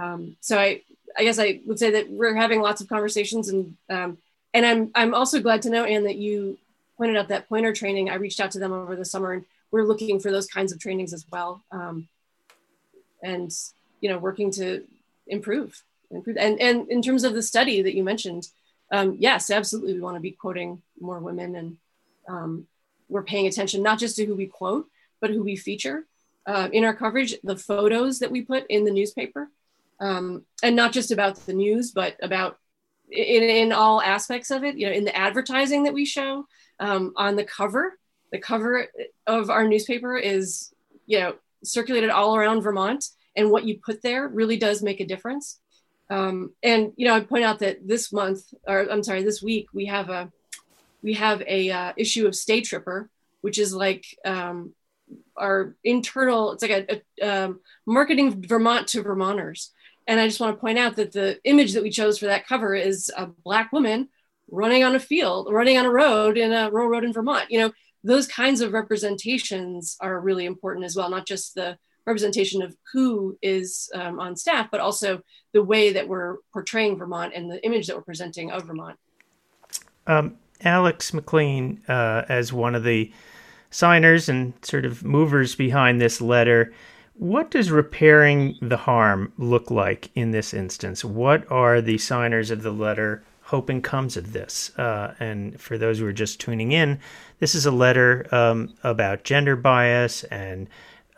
um, 0.00 0.36
so 0.40 0.58
i 0.58 0.80
i 1.16 1.22
guess 1.24 1.38
i 1.38 1.60
would 1.66 1.78
say 1.78 1.90
that 1.90 2.10
we're 2.10 2.34
having 2.34 2.60
lots 2.60 2.80
of 2.80 2.88
conversations 2.88 3.48
and 3.48 3.76
um, 3.90 4.18
and 4.54 4.64
I'm 4.66 4.90
I'm 4.94 5.14
also 5.14 5.40
glad 5.40 5.62
to 5.62 5.70
know, 5.70 5.84
Anne, 5.84 6.04
that 6.04 6.16
you 6.16 6.58
pointed 6.96 7.16
out 7.16 7.28
that 7.28 7.48
Poynter 7.48 7.72
training. 7.72 8.10
I 8.10 8.14
reached 8.14 8.40
out 8.40 8.50
to 8.52 8.58
them 8.58 8.72
over 8.72 8.96
the 8.96 9.04
summer, 9.04 9.32
and 9.32 9.44
we're 9.70 9.84
looking 9.84 10.20
for 10.20 10.30
those 10.30 10.46
kinds 10.46 10.72
of 10.72 10.80
trainings 10.80 11.12
as 11.12 11.26
well. 11.30 11.62
Um, 11.70 12.08
and 13.22 13.52
you 14.00 14.08
know, 14.08 14.18
working 14.18 14.50
to 14.52 14.84
improve, 15.26 15.82
improve. 16.10 16.36
And 16.38 16.60
and 16.60 16.88
in 16.88 17.02
terms 17.02 17.24
of 17.24 17.34
the 17.34 17.42
study 17.42 17.82
that 17.82 17.94
you 17.94 18.02
mentioned, 18.02 18.48
um, 18.90 19.16
yes, 19.18 19.50
absolutely, 19.50 19.94
we 19.94 20.00
want 20.00 20.16
to 20.16 20.20
be 20.20 20.32
quoting 20.32 20.82
more 21.00 21.18
women, 21.18 21.54
and 21.56 21.76
um, 22.28 22.66
we're 23.08 23.22
paying 23.22 23.46
attention 23.46 23.82
not 23.82 23.98
just 23.98 24.16
to 24.16 24.26
who 24.26 24.34
we 24.34 24.46
quote, 24.46 24.86
but 25.20 25.30
who 25.30 25.42
we 25.42 25.56
feature 25.56 26.06
uh, 26.46 26.68
in 26.72 26.84
our 26.84 26.94
coverage. 26.94 27.34
The 27.42 27.56
photos 27.56 28.18
that 28.20 28.30
we 28.30 28.42
put 28.42 28.66
in 28.68 28.84
the 28.84 28.90
newspaper, 28.90 29.50
um, 30.00 30.44
and 30.62 30.76
not 30.76 30.92
just 30.92 31.10
about 31.10 31.36
the 31.46 31.52
news, 31.52 31.92
but 31.92 32.16
about 32.22 32.58
in, 33.10 33.42
in 33.42 33.72
all 33.72 34.02
aspects 34.02 34.50
of 34.50 34.64
it, 34.64 34.76
you 34.76 34.86
know, 34.86 34.92
in 34.92 35.04
the 35.04 35.16
advertising 35.16 35.84
that 35.84 35.94
we 35.94 36.04
show 36.04 36.46
um, 36.78 37.12
on 37.16 37.36
the 37.36 37.44
cover, 37.44 37.98
the 38.30 38.38
cover 38.38 38.86
of 39.26 39.50
our 39.50 39.66
newspaper 39.66 40.16
is, 40.16 40.72
you 41.06 41.18
know, 41.18 41.34
circulated 41.64 42.10
all 42.10 42.36
around 42.36 42.62
Vermont. 42.62 43.08
And 43.34 43.50
what 43.50 43.64
you 43.64 43.78
put 43.78 44.02
there 44.02 44.28
really 44.28 44.56
does 44.56 44.82
make 44.82 45.00
a 45.00 45.06
difference. 45.06 45.60
Um, 46.10 46.52
and, 46.62 46.92
you 46.96 47.06
know, 47.06 47.14
I 47.14 47.20
point 47.20 47.44
out 47.44 47.60
that 47.60 47.86
this 47.86 48.12
month, 48.12 48.42
or 48.66 48.90
I'm 48.90 49.02
sorry, 49.02 49.22
this 49.22 49.42
week, 49.42 49.68
we 49.72 49.86
have 49.86 50.10
a, 50.10 50.30
we 51.02 51.14
have 51.14 51.42
a 51.46 51.70
uh, 51.70 51.92
issue 51.96 52.26
of 52.26 52.34
Staytripper, 52.34 53.08
which 53.40 53.58
is 53.58 53.74
like 53.74 54.04
um, 54.24 54.74
our 55.36 55.76
internal, 55.84 56.52
it's 56.52 56.62
like 56.62 56.70
a, 56.70 57.02
a 57.22 57.44
um, 57.44 57.60
marketing 57.86 58.42
Vermont 58.46 58.88
to 58.88 59.02
Vermonters. 59.02 59.72
And 60.06 60.18
I 60.18 60.26
just 60.26 60.40
want 60.40 60.56
to 60.56 60.60
point 60.60 60.78
out 60.78 60.96
that 60.96 61.12
the 61.12 61.38
image 61.44 61.74
that 61.74 61.82
we 61.82 61.90
chose 61.90 62.18
for 62.18 62.26
that 62.26 62.46
cover 62.46 62.74
is 62.74 63.10
a 63.16 63.26
black 63.26 63.72
woman 63.72 64.08
running 64.50 64.82
on 64.82 64.94
a 64.94 65.00
field, 65.00 65.48
running 65.52 65.76
on 65.76 65.84
a 65.84 65.90
road 65.90 66.38
in 66.38 66.52
a 66.52 66.70
rural 66.70 66.88
road 66.88 67.04
in 67.04 67.12
Vermont. 67.12 67.50
You 67.50 67.60
know, 67.60 67.72
those 68.02 68.26
kinds 68.26 68.60
of 68.60 68.72
representations 68.72 69.96
are 70.00 70.20
really 70.20 70.46
important 70.46 70.86
as 70.86 70.96
well, 70.96 71.10
not 71.10 71.26
just 71.26 71.54
the 71.54 71.76
representation 72.06 72.62
of 72.62 72.74
who 72.92 73.36
is 73.42 73.90
um, 73.94 74.18
on 74.18 74.34
staff, 74.34 74.68
but 74.70 74.80
also 74.80 75.20
the 75.52 75.62
way 75.62 75.92
that 75.92 76.08
we're 76.08 76.36
portraying 76.52 76.96
Vermont 76.96 77.34
and 77.34 77.50
the 77.50 77.62
image 77.64 77.86
that 77.86 77.96
we're 77.96 78.02
presenting 78.02 78.50
of 78.50 78.64
Vermont. 78.64 78.98
Um, 80.06 80.38
Alex 80.64 81.14
MacLean, 81.14 81.80
uh, 81.88 82.22
as 82.28 82.52
one 82.52 82.74
of 82.74 82.84
the 82.84 83.12
signers 83.70 84.28
and 84.28 84.52
sort 84.62 84.84
of 84.84 85.04
movers 85.04 85.54
behind 85.54 86.00
this 86.00 86.20
letter, 86.20 86.72
what 87.14 87.50
does 87.50 87.70
repairing 87.70 88.56
the 88.62 88.76
harm 88.76 89.32
look 89.38 89.70
like 89.70 90.10
in 90.14 90.30
this 90.30 90.54
instance? 90.54 91.04
What 91.04 91.50
are 91.50 91.80
the 91.80 91.98
signers 91.98 92.50
of 92.50 92.62
the 92.62 92.70
letter 92.70 93.22
hoping 93.42 93.82
comes 93.82 94.16
of 94.16 94.32
this? 94.32 94.76
Uh, 94.78 95.14
and 95.18 95.60
for 95.60 95.78
those 95.78 95.98
who 95.98 96.06
are 96.06 96.12
just 96.12 96.40
tuning 96.40 96.72
in, 96.72 97.00
this 97.40 97.54
is 97.54 97.66
a 97.66 97.70
letter 97.70 98.26
um, 98.32 98.72
about 98.84 99.24
gender 99.24 99.56
bias 99.56 100.24
and 100.24 100.68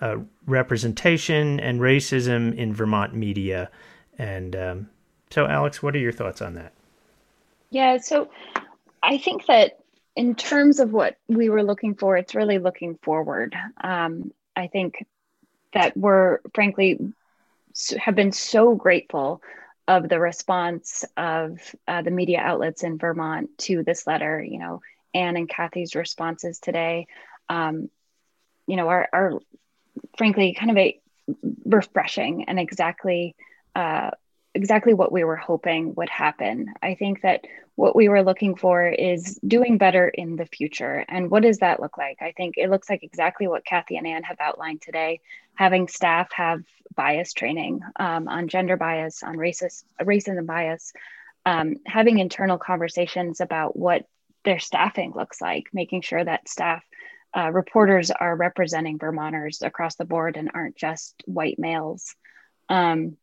uh, 0.01 0.17
representation 0.47 1.61
and 1.61 1.81
racism 1.81 2.57
in 2.57 2.75
Vermont 2.75 3.15
media. 3.15 3.71
And 4.19 4.57
um, 4.57 4.91
so, 5.31 5.47
Alex, 5.47 5.83
what 5.83 5.95
are 5.95 5.99
your 5.99 6.13
thoughts 6.13 6.41
on 6.41 6.55
that? 6.55 6.73
Yeah, 7.71 7.99
so 7.99 8.29
I 9.03 9.19
think 9.19 9.47
that 9.47 9.79
in 10.17 10.35
terms 10.35 10.81
of 10.81 10.93
what 10.93 11.17
we 11.29 11.49
were 11.49 11.63
looking 11.63 11.95
for, 11.95 12.17
it's 12.17 12.35
really 12.35 12.59
looking 12.59 12.99
forward. 13.03 13.55
Um, 13.83 14.33
I 14.57 14.67
think 14.67 15.07
that 15.73 15.97
we're 15.97 16.41
frankly 16.55 16.99
have 17.99 18.17
been 18.17 18.33
so 18.33 18.75
grateful 18.75 19.41
of 19.87 20.09
the 20.09 20.21
response 20.21 21.05
of 21.17 21.59
uh, 21.89 22.03
the 22.03 22.11
media 22.11 22.39
outlets 22.41 22.83
in 22.83 22.99
Vermont 22.99 23.51
to 23.59 23.83
this 23.83 24.07
letter. 24.07 24.43
You 24.43 24.59
know, 24.59 24.83
Anne 25.15 25.37
and 25.37 25.49
Cathy's 25.49 25.95
responses 25.95 26.59
today, 26.59 27.07
um, 27.49 27.89
you 28.67 28.77
know, 28.77 28.89
are, 28.89 29.09
are 29.13 29.33
frankly 30.19 30.55
kind 30.55 30.71
of 30.71 30.77
a 30.77 31.01
refreshing 31.65 32.45
and 32.45 32.59
exactly 32.59 33.37
uh, 33.75 34.11
exactly 34.55 34.95
what 34.95 35.13
we 35.13 35.25
were 35.25 35.37
hoping 35.37 35.95
would 35.95 36.11
happen. 36.11 36.75
I 36.83 36.95
think 36.95 37.23
that 37.23 37.45
what 37.81 37.97
we 37.97 38.11
were 38.11 38.23
looking 38.23 38.57
for 38.57 38.87
is 38.87 39.41
doing 39.47 39.79
better 39.79 40.07
in 40.07 40.37
the 40.37 40.45
future. 40.45 41.03
And 41.09 41.31
what 41.31 41.43
does 41.43 41.61
that 41.61 41.81
look 41.81 41.97
like? 41.97 42.19
I 42.21 42.33
think 42.33 42.57
it 42.59 42.69
looks 42.69 42.91
like 42.91 43.03
exactly 43.03 43.49
what 43.49 43.65
Cathy 43.65 43.97
and 43.97 44.07
Anne 44.07 44.23
have 44.25 44.37
outlined 44.39 44.83
today. 44.83 45.21
Having 45.55 45.89
staff 45.89 46.31
have 46.33 46.63
bias 46.95 47.33
training 47.33 47.81
um, 47.99 48.29
on 48.29 48.49
gender 48.49 48.77
bias, 48.77 49.23
on 49.23 49.37
racist 49.37 49.85
racism 49.99 50.45
bias, 50.45 50.93
um, 51.47 51.77
having 51.87 52.19
internal 52.19 52.59
conversations 52.59 53.41
about 53.41 53.75
what 53.79 54.05
their 54.45 54.59
staffing 54.59 55.15
looks 55.17 55.41
like, 55.41 55.69
making 55.73 56.03
sure 56.03 56.23
that 56.23 56.51
staff 56.51 56.85
uh, 57.35 57.51
reporters 57.51 58.11
are 58.11 58.37
representing 58.37 58.99
Vermonters 58.99 59.63
across 59.63 59.95
the 59.95 60.05
board 60.05 60.37
and 60.37 60.51
aren't 60.53 60.77
just 60.77 61.23
white 61.25 61.59
males. 61.59 62.15
Um, 62.69 63.17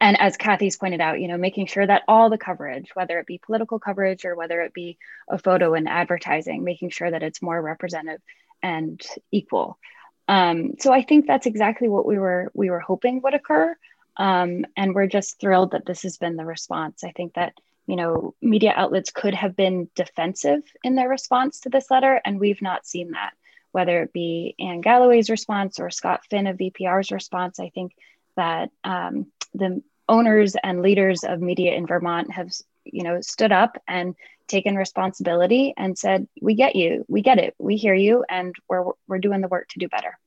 and 0.00 0.20
as 0.20 0.36
Cathy's 0.36 0.76
pointed 0.76 1.00
out, 1.00 1.20
you 1.20 1.28
know, 1.28 1.36
making 1.36 1.66
sure 1.66 1.86
that 1.86 2.02
all 2.08 2.30
the 2.30 2.38
coverage, 2.38 2.90
whether 2.94 3.18
it 3.18 3.26
be 3.26 3.38
political 3.38 3.78
coverage 3.78 4.24
or 4.24 4.34
whether 4.34 4.60
it 4.60 4.74
be 4.74 4.98
a 5.28 5.38
photo 5.38 5.74
and 5.74 5.88
advertising, 5.88 6.64
making 6.64 6.90
sure 6.90 7.10
that 7.10 7.22
it's 7.22 7.42
more 7.42 7.60
representative 7.60 8.20
and 8.62 9.00
equal. 9.30 9.78
Um, 10.26 10.74
so 10.78 10.92
I 10.92 11.02
think 11.02 11.26
that's 11.26 11.46
exactly 11.46 11.88
what 11.88 12.06
we 12.06 12.18
were 12.18 12.50
we 12.54 12.70
were 12.70 12.80
hoping 12.80 13.22
would 13.22 13.34
occur, 13.34 13.76
um, 14.16 14.66
and 14.76 14.94
we're 14.94 15.06
just 15.06 15.40
thrilled 15.40 15.70
that 15.70 15.86
this 15.86 16.02
has 16.02 16.18
been 16.18 16.36
the 16.36 16.44
response. 16.44 17.04
I 17.04 17.12
think 17.12 17.34
that 17.34 17.54
you 17.86 17.96
know 17.96 18.34
media 18.42 18.74
outlets 18.76 19.10
could 19.10 19.34
have 19.34 19.56
been 19.56 19.88
defensive 19.94 20.62
in 20.84 20.96
their 20.96 21.08
response 21.08 21.60
to 21.60 21.70
this 21.70 21.90
letter, 21.90 22.20
and 22.24 22.38
we've 22.38 22.60
not 22.60 22.86
seen 22.86 23.12
that. 23.12 23.32
Whether 23.70 24.02
it 24.02 24.12
be 24.12 24.54
Anne 24.58 24.80
Galloway's 24.80 25.30
response 25.30 25.78
or 25.78 25.90
Scott 25.90 26.22
Finn 26.28 26.46
of 26.46 26.58
VPR's 26.58 27.10
response, 27.10 27.60
I 27.60 27.70
think 27.70 27.92
that 28.38 28.70
um, 28.84 29.26
the 29.52 29.82
owners 30.08 30.56
and 30.62 30.80
leaders 30.80 31.24
of 31.24 31.40
media 31.40 31.74
in 31.74 31.86
Vermont 31.86 32.30
have, 32.32 32.50
you 32.84 33.02
know, 33.02 33.20
stood 33.20 33.52
up 33.52 33.76
and 33.86 34.14
taken 34.46 34.76
responsibility 34.76 35.74
and 35.76 35.98
said, 35.98 36.26
"We 36.40 36.54
get 36.54 36.76
you, 36.76 37.04
we 37.08 37.20
get 37.20 37.38
it, 37.38 37.54
we 37.58 37.76
hear 37.76 37.94
you, 37.94 38.24
and 38.28 38.54
we're 38.68 38.92
we're 39.06 39.18
doing 39.18 39.42
the 39.42 39.48
work 39.48 39.68
to 39.70 39.78
do 39.78 39.88
better." 39.88 40.18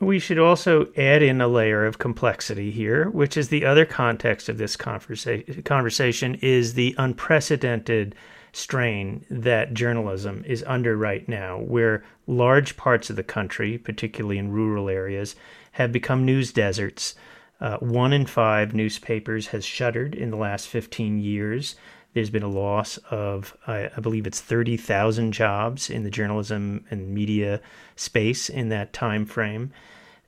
We 0.00 0.18
should 0.18 0.38
also 0.38 0.92
add 0.96 1.22
in 1.22 1.40
a 1.40 1.48
layer 1.48 1.86
of 1.86 1.98
complexity 1.98 2.70
here, 2.70 3.08
which 3.08 3.36
is 3.36 3.48
the 3.48 3.64
other 3.64 3.86
context 3.86 4.48
of 4.48 4.58
this 4.58 4.76
conversa- 4.76 5.64
conversation 5.64 6.34
is 6.42 6.74
the 6.74 6.94
unprecedented 6.98 8.14
strain 8.52 9.24
that 9.30 9.74
journalism 9.74 10.42
is 10.46 10.64
under 10.66 10.96
right 10.96 11.26
now, 11.28 11.58
where 11.58 12.04
large 12.26 12.76
parts 12.76 13.08
of 13.08 13.16
the 13.16 13.22
country, 13.22 13.78
particularly 13.78 14.38
in 14.38 14.50
rural 14.50 14.88
areas, 14.88 15.34
have 15.72 15.92
become 15.92 16.24
news 16.24 16.52
deserts. 16.52 17.14
Uh, 17.60 17.78
one 17.78 18.12
in 18.12 18.26
five 18.26 18.74
newspapers 18.74 19.48
has 19.48 19.64
shuttered 19.64 20.14
in 20.14 20.30
the 20.30 20.36
last 20.36 20.68
15 20.68 21.18
years. 21.18 21.76
There's 22.16 22.30
been 22.30 22.42
a 22.42 22.48
loss 22.48 22.96
of, 23.10 23.54
I, 23.66 23.90
I 23.94 24.00
believe 24.00 24.26
it's 24.26 24.40
30,000 24.40 25.32
jobs 25.32 25.90
in 25.90 26.02
the 26.02 26.08
journalism 26.08 26.82
and 26.90 27.10
media 27.10 27.60
space 27.94 28.48
in 28.48 28.70
that 28.70 28.94
time 28.94 29.26
frame. 29.26 29.70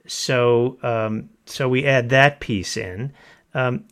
So, 0.06 0.76
um, 0.82 1.30
so 1.46 1.66
we 1.66 1.86
add 1.86 2.10
that 2.10 2.40
piece 2.40 2.76
in. 2.76 3.14
Um, 3.54 3.84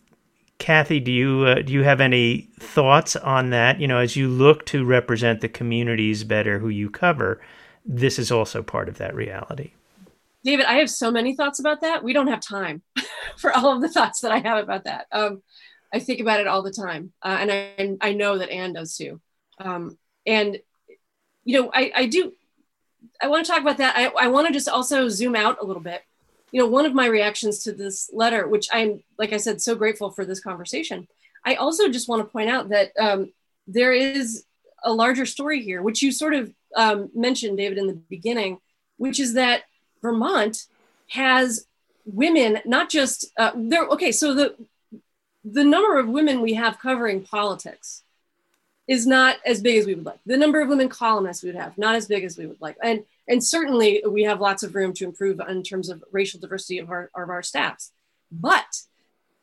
Cathy, 0.59 1.01
do 1.01 1.11
you 1.11 1.45
uh, 1.45 1.63
do 1.63 1.73
you 1.73 1.85
have 1.85 2.03
any 2.03 2.51
thoughts 2.61 3.17
on 3.17 3.49
that? 3.49 3.81
You 3.81 3.89
know, 3.89 3.97
as 3.97 4.15
you 4.15 4.29
look 4.29 4.67
to 4.67 4.85
represent 4.85 5.41
the 5.41 5.49
communities 5.49 6.23
better 6.23 6.59
who 6.59 6.69
you 6.69 6.91
cover, 6.91 7.41
this 7.87 8.19
is 8.19 8.31
also 8.31 8.63
part 8.63 8.91
of 8.91 8.99
that 8.99 9.15
reality. 9.15 9.71
David, 10.45 10.67
I 10.67 10.75
have 10.75 10.91
so 10.91 11.11
many 11.11 11.35
thoughts 11.35 11.61
about 11.61 11.81
that. 11.81 12.05
We 12.05 12.13
don't 12.13 12.27
have 12.27 12.41
time 12.41 12.83
for 13.39 13.57
all 13.57 13.75
of 13.75 13.81
the 13.81 13.89
thoughts 13.89 14.21
that 14.21 14.33
I 14.33 14.41
have 14.41 14.63
about 14.63 14.85
that. 14.85 15.07
Um, 15.11 15.41
I 15.97 16.01
think 16.01 16.21
about 16.21 16.41
it 16.41 16.47
all 16.47 16.63
the 16.63 16.71
time, 16.71 17.13
uh, 17.23 17.39
and 17.41 17.51
I 17.51 17.55
and 17.79 17.99
I 18.01 18.13
know 18.13 18.39
that 18.39 18.51
Anne 18.51 18.75
does 18.75 18.97
too. 18.97 19.21
Um, 19.59 19.99
and 20.27 20.59
you 21.45 21.61
know, 21.61 21.71
I, 21.73 21.93
I 21.95 22.07
do. 22.07 22.33
I 23.21 23.29
want 23.29 23.47
to 23.47 23.53
talk 23.53 23.63
about 23.63 23.79
that. 23.79 23.97
I, 23.97 24.07
I 24.25 24.29
want 24.29 24.47
to 24.47 24.53
just 24.53 24.69
also 24.69 25.09
zoom 25.09 25.35
out 25.35 25.59
a 25.61 25.65
little 25.65 25.83
bit 25.83 26.03
you 26.57 26.63
know, 26.63 26.69
one 26.69 26.87
of 26.87 26.95
my 26.95 27.07
reactions 27.07 27.65
to 27.65 27.73
this 27.73 28.11
letter, 28.13 28.47
which 28.47 28.69
I'm, 28.73 29.03
like 29.19 29.33
I 29.33 29.37
said, 29.37 29.61
so 29.61 29.75
grateful 29.75 30.11
for 30.11 30.25
this 30.25 30.41
conversation. 30.41 31.09
I 31.45 31.57
also 31.57 31.89
just 31.89 32.09
want 32.09 32.23
to 32.23 32.33
point 32.33 32.49
out 32.49 32.71
that 32.71 32.93
um, 32.99 33.33
there 33.67 33.93
is 33.93 34.45
a 34.85 34.93
larger 34.93 35.27
story 35.27 35.63
here, 35.63 35.83
which 35.83 36.03
you 36.03 36.13
sort 36.13 36.35
of 36.35 36.53
um, 36.75 37.11
mentioned, 37.15 37.57
David, 37.59 37.79
in 37.79 37.87
the 37.87 37.95
beginning, 37.95 38.59
which 38.97 39.21
is 39.21 39.35
that 39.35 39.65
Vermont 40.03 40.67
has 41.11 41.67
women, 42.05 42.61
not 42.65 42.91
just 42.91 43.27
uh, 43.37 43.53
there. 43.55 43.87
Okay, 43.89 44.13
so 44.13 44.35
the 44.35 44.57
the 45.49 45.65
number 45.65 45.99
of 45.99 46.09
women 46.09 46.41
we 46.41 46.55
have 46.55 46.79
covering 46.79 47.23
politics 47.23 48.03
is 48.89 49.07
not 49.07 49.37
as 49.45 49.61
big 49.61 49.79
as 49.79 49.87
we 49.87 49.95
would 49.95 50.05
like. 50.05 50.19
The 50.27 50.37
number 50.37 50.61
of 50.61 50.69
women 50.69 50.89
columnists 50.89 51.43
we 51.43 51.51
would 51.51 51.61
have, 51.61 51.77
not 51.79 51.95
as 51.95 52.07
big 52.07 52.25
as 52.25 52.37
we 52.37 52.47
would 52.47 52.61
like. 52.61 52.77
And 52.83 53.05
and 53.29 53.43
certainly 53.43 54.03
we 54.09 54.23
have 54.25 54.41
lots 54.41 54.63
of 54.63 54.75
room 54.75 54.93
to 54.95 55.05
improve 55.05 55.41
in 55.41 55.63
terms 55.63 55.89
of 55.89 56.05
racial 56.13 56.39
diversity 56.39 56.79
of 56.79 56.91
our, 56.91 57.11
of 57.15 57.29
our 57.29 57.43
staffs. 57.43 57.91
But 58.31 58.83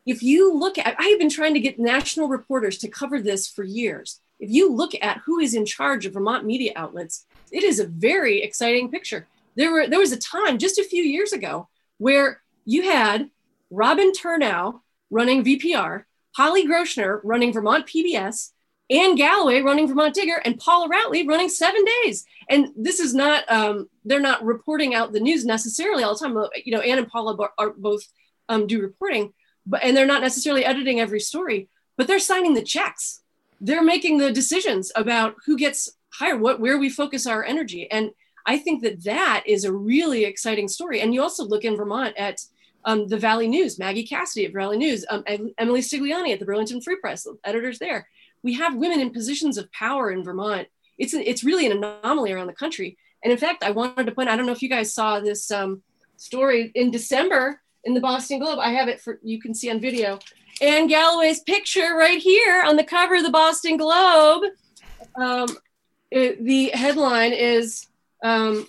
if 0.06 0.24
you 0.24 0.54
look 0.54 0.78
at, 0.78 0.96
I 0.98 1.08
have 1.08 1.20
been 1.20 1.30
trying 1.30 1.54
to 1.54 1.60
get 1.60 1.80
national 1.80 2.30
reporters 2.30 2.78
to 2.80 2.88
cover 2.88 3.20
this 3.20 3.48
for 3.48 3.64
years. 3.64 4.22
If 4.40 4.50
you 4.50 4.72
look 4.72 4.92
at 5.02 5.22
who 5.26 5.40
is 5.40 5.54
in 5.54 5.66
charge 5.66 6.06
of 6.06 6.14
Vermont 6.14 6.46
media 6.46 6.72
outlets, 6.78 7.26
it 7.52 7.64
is 7.64 7.80
a 7.80 7.88
very 7.88 8.42
exciting 8.42 8.90
picture. 8.90 9.28
There 9.56 9.72
were 9.72 9.88
there 9.88 10.00
was 10.00 10.14
a 10.14 10.18
time 10.18 10.58
just 10.58 10.80
a 10.80 10.84
few 10.84 11.04
years 11.04 11.34
ago 11.34 11.68
where 11.98 12.42
you 12.66 12.84
had 12.84 13.30
Robin 13.70 14.14
Turnau 14.14 14.80
running 15.10 15.44
VPR, 15.44 16.04
Holly 16.36 16.68
Groschner 16.68 17.20
running 17.24 17.54
Vermont 17.54 17.86
PBS, 17.86 18.52
Anne 18.90 19.16
Galloway 19.16 19.62
running 19.62 19.88
Vermont 19.88 20.14
Digger, 20.14 20.42
and 20.44 20.60
Paula 20.60 20.90
Routley 20.90 21.28
running 21.28 21.50
Seven 21.50 21.84
Days. 22.04 22.26
And 22.50 22.70
this 22.76 23.00
is 23.00 23.14
not, 23.14 23.50
um, 23.52 23.90
they're 24.04 24.20
not 24.20 24.44
reporting 24.44 24.94
out 24.94 25.14
the 25.14 25.20
news 25.20 25.46
necessarily 25.46 26.04
all 26.04 26.16
the 26.16 26.20
time. 26.20 26.38
You 26.64 26.74
know, 26.74 26.82
Anne 26.82 27.00
and 27.00 27.08
Paula 27.08 27.38
are 27.58 27.72
both 27.72 28.04
um, 28.50 28.68
do 28.68 28.82
reporting, 28.82 29.34
but 29.66 29.84
and 29.84 29.96
they're 29.96 30.06
not 30.06 30.22
necessarily 30.22 30.66
editing 30.66 31.00
every 31.00 31.20
story, 31.20 31.70
but 31.98 32.08
they're 32.08 32.20
signing 32.20 32.54
the 32.54 32.62
checks. 32.62 33.22
They're 33.62 33.84
making 33.84 34.18
the 34.18 34.32
decisions 34.32 34.92
about 34.96 35.36
who 35.46 35.58
gets 35.58 35.90
hired, 36.10 36.42
what 36.42 36.60
where 36.60 36.78
we 36.78 36.90
focus 36.90 37.26
our 37.26 37.44
energy. 37.44 37.90
And 37.90 38.12
I 38.46 38.58
think 38.58 38.84
that 38.84 39.04
that 39.06 39.44
is 39.46 39.64
a 39.64 39.72
really 39.72 40.26
exciting 40.26 40.68
story. 40.68 41.00
And 41.00 41.14
you 41.14 41.22
also 41.22 41.46
look 41.46 41.64
in 41.64 41.78
Vermont 41.78 42.16
at 42.18 42.42
um, 42.86 43.08
the 43.08 43.18
Valley 43.18 43.48
News, 43.48 43.80
Maggie 43.80 44.06
Cassidy 44.06 44.46
of 44.46 44.54
Valley 44.54 44.78
News, 44.78 45.06
um, 45.10 45.24
Emilie 45.58 45.82
Stigliani 45.82 46.34
at 46.34 46.40
the 46.40 46.46
Burlington 46.46 46.82
Free 46.82 46.98
Press, 46.98 47.28
editors 47.44 47.80
there 47.80 48.08
we 48.44 48.54
have 48.54 48.76
women 48.76 49.00
in 49.00 49.10
positions 49.10 49.58
of 49.58 49.72
power 49.72 50.12
in 50.12 50.24
Vermont. 50.24 50.68
It's 50.98 51.14
it's 51.14 51.44
really 51.44 51.66
an 51.66 51.72
anomaly 51.72 52.32
around 52.34 52.48
the 52.48 52.54
country. 52.54 52.98
And 53.24 53.32
in 53.32 53.40
fact, 53.40 53.64
I 53.64 53.72
wanted 53.72 54.06
to 54.06 54.12
point. 54.12 54.30
I 54.30 54.36
don't 54.36 54.46
know 54.46 54.52
if 54.52 54.62
you 54.62 54.70
guys 54.70 54.94
saw 54.94 55.20
this 55.20 55.50
um, 55.50 55.82
story 56.18 56.72
in 56.76 56.92
December 56.92 57.62
in 57.86 57.94
the 57.94 58.02
Boston 58.02 58.40
Globe. 58.40 58.60
I 58.60 58.72
have 58.72 58.90
it 58.90 59.02
for 59.02 59.20
you 59.24 59.42
can 59.42 59.56
see 59.56 59.72
on 59.72 59.80
video. 59.80 60.20
Anne 60.62 60.88
Galloway's 60.88 61.40
picture 61.40 61.96
right 61.96 62.22
here 62.22 62.62
on 62.64 62.76
the 62.76 62.84
cover 62.84 63.16
of 63.16 63.24
the 63.24 63.32
Boston 63.32 63.78
Globe. 63.78 64.44
Um, 65.16 65.48
it, 66.12 66.44
the 66.44 66.70
headline 66.70 67.34
is 67.34 67.88
um, 68.24 68.68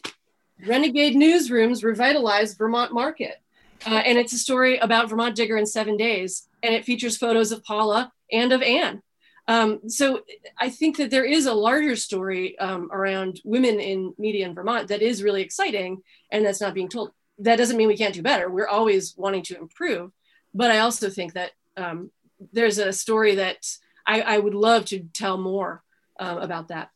"Renegade 0.66 1.16
Newsrooms 1.16 1.82
Revitalize 1.82 2.54
Vermont 2.54 2.92
Market," 2.92 3.42
uh, 3.86 4.02
and 4.04 4.18
it's 4.18 4.32
a 4.32 4.38
story 4.38 4.78
about 4.78 5.08
Vermont 5.08 5.36
Digger 5.36 5.56
in 5.56 5.66
seven 5.66 5.96
days, 5.96 6.48
and 6.62 6.74
it 6.74 6.84
features 6.84 7.16
photos 7.16 7.52
of 7.52 7.64
Paula 7.64 8.10
and 8.32 8.52
of 8.52 8.62
Anne. 8.62 9.02
Um, 9.46 9.88
so 9.88 10.22
I 10.58 10.70
think 10.70 10.96
that 10.96 11.10
there 11.10 11.24
is 11.24 11.46
a 11.46 11.52
larger 11.52 11.96
story 11.96 12.58
um, 12.58 12.88
around 12.90 13.40
women 13.44 13.78
in 13.78 14.14
media 14.16 14.46
in 14.46 14.54
Vermont 14.54 14.88
that 14.88 15.02
is 15.02 15.22
really 15.22 15.42
exciting 15.42 16.02
and 16.30 16.44
that's 16.44 16.60
not 16.60 16.74
being 16.74 16.88
told. 16.88 17.10
That 17.38 17.56
doesn't 17.56 17.76
mean 17.76 17.88
we 17.88 17.96
can't 17.96 18.14
do 18.14 18.22
better. 18.22 18.48
We're 18.48 18.68
always 18.68 19.14
wanting 19.16 19.42
to 19.44 19.58
improve. 19.58 20.12
But 20.54 20.70
I 20.70 20.78
also 20.78 21.10
think 21.10 21.34
that 21.34 21.50
um, 21.76 22.10
there's 22.52 22.78
a 22.78 22.92
story 22.92 23.34
that 23.34 23.66
I, 24.06 24.20
I, 24.20 24.38
would 24.38 24.54
love 24.54 24.84
to 24.86 25.00
tell 25.12 25.36
more 25.36 25.82
uh, 26.20 26.38
about 26.40 26.68
that. 26.68 26.90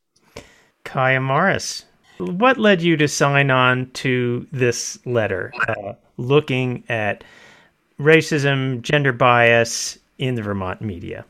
Kiah 0.85 1.21
Morris, 1.21 1.85
what 2.19 2.57
led 2.57 2.81
you 2.81 2.97
to 2.97 3.09
sign 3.09 3.51
on 3.51 3.91
to 3.95 4.47
this 4.53 5.05
letter 5.05 5.53
uh, 5.67 5.95
looking 6.19 6.85
at 6.89 7.25
racism, 7.99 8.83
gender 8.83 9.13
bias 9.13 9.99
in 10.19 10.35
the 10.35 10.43
Vermont 10.43 10.83
media? 10.83 11.25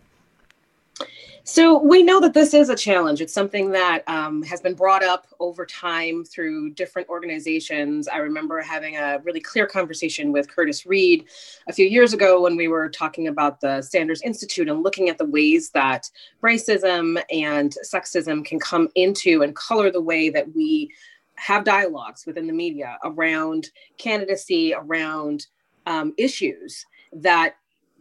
So 1.50 1.78
we 1.78 2.02
know 2.02 2.20
that 2.20 2.34
this 2.34 2.52
is 2.52 2.68
a 2.68 2.76
challenge. 2.76 3.22
It's 3.22 3.32
something 3.32 3.70
that 3.70 4.06
um, 4.06 4.42
has 4.42 4.60
been 4.60 4.74
brought 4.74 5.02
up 5.02 5.28
over 5.40 5.64
time 5.64 6.22
through 6.22 6.74
different 6.74 7.08
organizations. 7.08 8.06
I 8.06 8.18
remember 8.18 8.60
having 8.60 8.98
a 8.98 9.18
really 9.24 9.40
clear 9.40 9.66
conversation 9.66 10.30
with 10.30 10.54
Curtiss 10.54 10.84
Reed 10.84 11.24
a 11.66 11.72
few 11.72 11.86
years 11.86 12.12
ago 12.12 12.42
when 12.42 12.54
we 12.54 12.68
were 12.68 12.90
talking 12.90 13.28
about 13.28 13.62
the 13.62 13.80
Sanders 13.80 14.20
Institute 14.20 14.68
and 14.68 14.82
looking 14.82 15.08
at 15.08 15.16
the 15.16 15.24
ways 15.24 15.70
that 15.70 16.10
racism 16.42 17.18
and 17.32 17.74
sexism 17.82 18.44
can 18.44 18.60
come 18.60 18.90
into 18.94 19.42
and 19.42 19.56
color 19.56 19.90
the 19.90 20.02
way 20.02 20.28
that 20.28 20.54
we 20.54 20.92
have 21.38 21.64
dialogues 21.64 22.26
within 22.26 22.46
the 22.46 22.52
media 22.52 22.98
around 23.04 23.70
candidacy, 23.96 24.74
around 24.74 25.46
um, 25.86 26.12
issues 26.18 26.84
that 27.12 27.54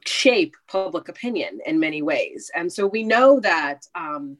shape 0.05 0.55
public 0.67 1.07
opinion 1.07 1.59
in 1.65 1.79
many 1.79 2.01
ways. 2.01 2.49
And 2.55 2.71
so 2.71 2.87
we 2.87 3.03
know 3.03 3.39
that 3.41 3.85
um, 3.93 4.37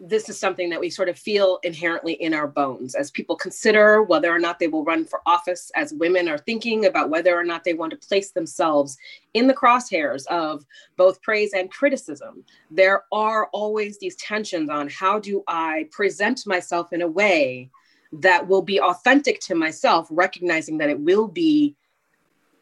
this 0.00 0.28
is 0.28 0.38
something 0.38 0.70
that 0.70 0.80
we 0.80 0.88
sort 0.88 1.08
of 1.08 1.18
feel 1.18 1.58
inherently 1.64 2.14
in 2.14 2.32
our 2.32 2.46
bones 2.46 2.94
as 2.94 3.10
people 3.10 3.36
consider 3.36 4.02
whether 4.02 4.32
or 4.32 4.38
not 4.38 4.58
they 4.58 4.68
will 4.68 4.84
run 4.84 5.04
for 5.04 5.20
office, 5.26 5.70
as 5.74 5.92
women 5.92 6.28
are 6.28 6.38
thinking 6.38 6.86
about 6.86 7.10
whether 7.10 7.36
or 7.36 7.44
not 7.44 7.64
they 7.64 7.74
want 7.74 7.90
to 7.90 8.08
place 8.08 8.30
themselves 8.30 8.96
in 9.34 9.48
the 9.48 9.54
crosshairs 9.54 10.26
of 10.28 10.64
both 10.96 11.20
praise 11.20 11.52
and 11.52 11.70
criticism. 11.70 12.44
There 12.70 13.02
are 13.12 13.48
always 13.52 13.98
these 13.98 14.16
tensions 14.16 14.70
on 14.70 14.88
how 14.88 15.18
do 15.18 15.42
I 15.48 15.88
present 15.90 16.46
myself 16.46 16.92
in 16.92 17.02
a 17.02 17.08
way 17.08 17.70
that 18.12 18.48
will 18.48 18.62
be 18.62 18.80
authentic 18.80 19.40
to 19.40 19.54
myself, 19.54 20.08
recognizing 20.10 20.78
that 20.78 20.90
it 20.90 21.00
will 21.00 21.28
be 21.28 21.76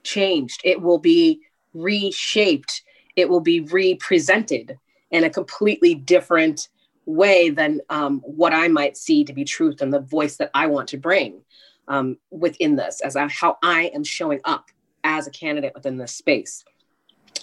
changed, 0.02 0.61
it 0.64 0.80
will 0.80 0.98
be 0.98 1.40
reshaped, 1.74 2.82
it 3.16 3.28
will 3.28 3.40
be 3.40 3.61
represented 3.61 4.78
in 5.11 5.24
a 5.24 5.30
completely 5.30 5.94
different 5.94 6.68
way 7.06 7.50
than 7.50 7.80
um, 7.88 8.20
what 8.20 8.52
I 8.52 8.68
might 8.68 8.96
see 8.96 9.24
to 9.24 9.32
be 9.32 9.44
truth 9.44 9.80
and 9.80 9.92
the 9.92 10.00
voice 10.00 10.37
that 10.37 10.50
I 10.54 10.66
want 10.66 10.88
to 10.88 10.96
bring 10.96 11.42
um, 11.88 12.18
within 12.30 12.76
this, 12.76 13.00
as 13.00 13.14
I, 13.14 13.28
how 13.28 13.59
I 13.62 13.92
am 13.94 14.02
showing 14.02 14.40
up 14.44 14.70
as 15.04 15.26
a 15.26 15.30
candidate 15.30 15.72
within 15.74 15.96
this 15.96 16.14
space. 16.14 16.64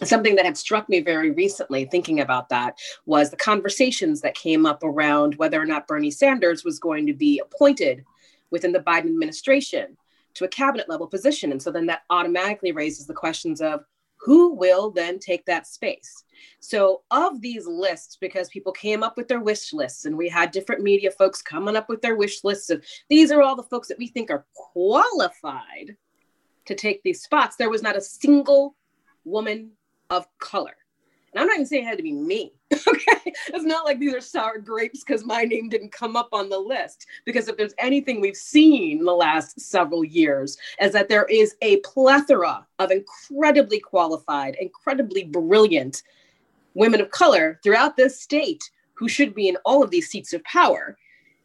Something 0.02 0.36
that 0.36 0.46
had 0.46 0.58
struck 0.58 0.90
me 0.90 1.02
very 1.02 1.32
recently, 1.32 1.86
thinking 1.86 2.20
about 2.20 2.50
that, 2.50 2.78
was 3.06 3.30
the 3.30 3.38
conversations 3.38 4.22
that 4.22 4.36
came 4.36 4.66
up 4.66 4.84
around 4.84 5.36
whether 5.36 5.62
or 5.62 5.66
not 5.66 5.88
Bernie 5.88 6.12
Sanders 6.12 6.64
was 6.64 6.80
going 6.80 7.06
to 7.08 7.14
be 7.14 7.40
appointed 7.40 8.04
within 8.50 8.72
the 8.72 8.80
Biden 8.80 9.06
administration 9.06 9.98
to 10.36 10.46
a 10.46 10.50
cabinet 10.50 10.90
level 10.90 11.08
position. 11.08 11.52
And 11.52 11.62
so 11.62 11.72
then 11.72 11.86
that 11.88 12.04
automatically 12.10 12.72
raises 12.72 13.06
the 13.06 13.14
questions 13.14 13.62
of 13.62 13.84
who 14.18 14.54
will 14.54 14.90
then 14.90 15.20
take 15.20 15.46
that 15.46 15.68
space? 15.68 16.24
So, 16.62 17.02
of 17.12 17.42
these 17.42 17.68
lists, 17.68 18.18
because 18.20 18.48
people 18.48 18.72
came 18.72 19.04
up 19.04 19.18
with 19.18 19.28
their 19.28 19.42
wish 19.42 19.74
lists, 19.74 20.06
and 20.06 20.18
we 20.18 20.30
had 20.30 20.52
different 20.52 20.82
media 20.82 21.12
folks 21.12 21.42
coming 21.42 21.76
up 21.76 21.90
with 21.90 22.02
their 22.02 22.16
wish 22.16 22.44
lists 22.44 22.70
of 22.70 22.84
these 23.10 23.32
are 23.32 23.42
all 23.42 23.58
the 23.58 23.64
folks 23.64 23.90
that 23.90 24.00
we 24.00 24.08
think 24.08 24.32
are 24.32 24.46
qualified 24.54 25.98
to 26.66 26.76
take 26.76 27.04
these 27.04 27.22
spots, 27.22 27.56
there 27.56 27.70
was 27.70 27.84
not 27.84 27.98
a 27.98 28.02
single 28.02 28.76
woman 29.26 29.72
of 30.10 30.28
color. 30.40 30.76
And 31.34 31.42
I'm 31.42 31.48
not 31.48 31.56
even 31.56 31.66
saying 31.66 31.84
it 31.84 31.88
had 31.88 31.98
to 31.98 32.04
be 32.04 32.14
me. 32.14 32.54
okay. 32.74 33.34
It's 33.48 33.66
not 33.66 33.86
like 33.86 34.00
these 34.00 34.14
are 34.14 34.22
sour 34.22 34.60
grapes 34.60 35.04
because 35.04 35.26
my 35.26 35.44
name 35.44 35.68
didn't 35.68 35.92
come 35.92 36.16
up 36.16 36.30
on 36.32 36.50
the 36.50 36.60
list. 36.60 37.08
Because 37.26 37.48
if 37.48 37.58
there's 37.58 37.74
anything 37.80 38.22
we've 38.22 38.38
seen 38.38 39.00
in 39.00 39.06
the 39.06 39.14
last 39.14 39.60
several 39.60 40.04
years, 40.04 40.58
is 40.80 40.94
that 40.94 41.10
there 41.10 41.26
is 41.26 41.56
a 41.62 41.78
plethora 41.78 42.66
of 42.78 42.92
incredibly 42.92 43.80
qualified, 43.80 44.56
incredibly 44.60 45.24
brilliant 45.24 46.04
women 46.76 47.02
of 47.02 47.10
color 47.10 47.60
throughout 47.64 47.98
this 47.98 48.20
state 48.20 48.64
who 48.94 49.08
should 49.08 49.34
be 49.34 49.48
in 49.48 49.58
all 49.66 49.84
of 49.84 49.90
these 49.90 50.10
seats 50.10 50.34
of 50.34 50.44
power 50.44 50.98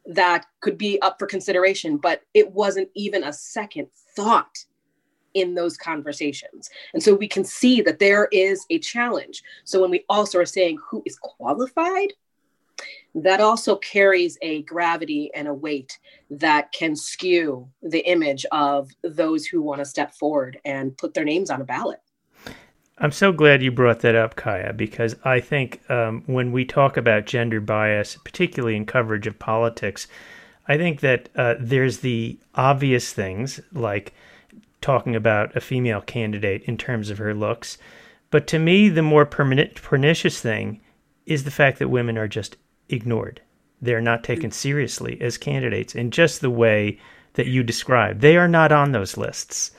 that 0.04 0.46
could 0.60 0.76
be 0.76 1.00
up 1.00 1.18
for 1.18 1.26
consideration. 1.26 1.96
But 1.96 2.22
it 2.34 2.52
wasn't 2.52 2.90
even 2.94 3.24
a 3.24 3.32
second 3.32 3.88
thought 4.14 4.64
in 5.34 5.54
those 5.54 5.76
conversations. 5.76 6.70
And 6.94 7.02
so 7.02 7.14
we 7.14 7.28
can 7.28 7.44
see 7.44 7.80
that 7.82 7.98
there 7.98 8.28
is 8.32 8.64
a 8.70 8.78
challenge. 8.78 9.42
So 9.64 9.80
when 9.80 9.90
we 9.90 10.04
also 10.08 10.38
are 10.38 10.46
saying 10.46 10.78
who 10.90 11.02
is 11.06 11.18
qualified, 11.18 12.12
that 13.14 13.40
also 13.40 13.76
carries 13.76 14.38
a 14.42 14.62
gravity 14.62 15.30
and 15.34 15.48
a 15.48 15.54
weight 15.54 15.98
that 16.30 16.72
can 16.72 16.94
skew 16.94 17.68
the 17.82 18.00
image 18.08 18.46
of 18.52 18.90
those 19.02 19.46
who 19.46 19.62
want 19.62 19.80
to 19.80 19.84
step 19.84 20.14
forward 20.14 20.60
and 20.64 20.96
put 20.96 21.14
their 21.14 21.24
names 21.24 21.50
on 21.50 21.60
a 21.60 21.64
ballot. 21.64 22.00
I'm 23.00 23.12
so 23.12 23.30
glad 23.32 23.62
you 23.62 23.70
brought 23.70 24.00
that 24.00 24.16
up, 24.16 24.34
Kiah, 24.34 24.76
because 24.76 25.14
I 25.24 25.38
think 25.38 25.88
um, 25.88 26.22
when 26.26 26.50
we 26.50 26.64
talk 26.64 26.96
about 26.96 27.26
gender 27.26 27.60
bias, 27.60 28.18
particularly 28.24 28.76
in 28.76 28.86
coverage 28.86 29.26
of 29.28 29.38
politics, 29.38 30.08
I 30.66 30.76
think 30.76 31.00
that 31.00 31.28
uh, 31.36 31.54
there's 31.60 31.98
the 32.00 32.38
obvious 32.56 33.12
things 33.12 33.60
like 33.72 34.14
talking 34.80 35.16
about 35.16 35.56
a 35.56 35.60
female 35.60 36.00
candidate 36.00 36.62
in 36.64 36.76
terms 36.76 37.10
of 37.10 37.18
her 37.18 37.34
looks. 37.34 37.78
But 38.30 38.46
to 38.48 38.58
me, 38.58 38.88
the 38.88 39.02
more 39.02 39.26
pernicious 39.26 40.40
thing 40.40 40.80
is 41.26 41.44
the 41.44 41.50
fact 41.50 41.78
that 41.78 41.88
women 41.88 42.16
are 42.18 42.28
just 42.28 42.56
ignored. 42.88 43.40
They're 43.80 44.00
not 44.00 44.24
taken 44.24 44.50
seriously 44.50 45.20
as 45.20 45.38
candidates 45.38 45.94
in 45.94 46.10
just 46.10 46.40
the 46.40 46.50
way 46.50 46.98
that 47.34 47.46
you 47.46 47.62
described. 47.62 48.20
They 48.20 48.36
are 48.36 48.48
not 48.48 48.72
on 48.72 48.92
those 48.92 49.16
lists 49.16 49.72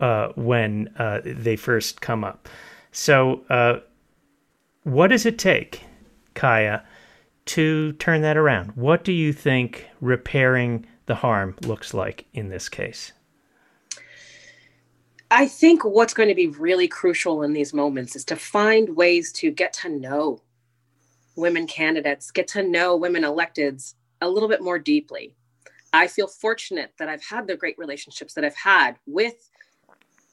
uh, 0.00 0.28
when 0.34 0.92
uh, 0.98 1.20
they 1.24 1.56
first 1.56 2.00
come 2.00 2.24
up. 2.24 2.48
So, 2.92 3.44
uh, 3.48 3.80
what 4.84 5.08
does 5.08 5.26
it 5.26 5.38
take, 5.38 5.82
Kiah, 6.34 6.82
to 7.46 7.92
turn 7.94 8.22
that 8.22 8.36
around? 8.36 8.72
What 8.72 9.04
do 9.04 9.12
you 9.12 9.32
think 9.32 9.86
repairing 10.00 10.86
the 11.06 11.14
harm 11.14 11.56
looks 11.62 11.94
like 11.94 12.26
in 12.32 12.48
this 12.48 12.68
case? 12.68 13.12
I 15.30 15.46
think 15.46 15.84
what's 15.84 16.14
going 16.14 16.30
to 16.30 16.34
be 16.34 16.46
really 16.46 16.88
crucial 16.88 17.42
in 17.42 17.52
these 17.52 17.74
moments 17.74 18.16
is 18.16 18.24
to 18.26 18.36
find 18.36 18.96
ways 18.96 19.30
to 19.32 19.50
get 19.50 19.74
to 19.74 19.90
know 19.90 20.40
women 21.36 21.66
candidates, 21.66 22.30
get 22.30 22.48
to 22.48 22.62
know 22.62 22.96
women 22.96 23.24
electeds 23.24 23.94
a 24.22 24.28
little 24.28 24.48
bit 24.48 24.62
more 24.62 24.78
deeply. 24.78 25.36
I 25.92 26.06
feel 26.06 26.28
fortunate 26.28 26.92
that 26.98 27.08
I've 27.08 27.22
had 27.22 27.46
the 27.46 27.56
great 27.56 27.76
relationships 27.78 28.32
that 28.34 28.44
I've 28.44 28.56
had 28.56 28.96
with 29.06 29.50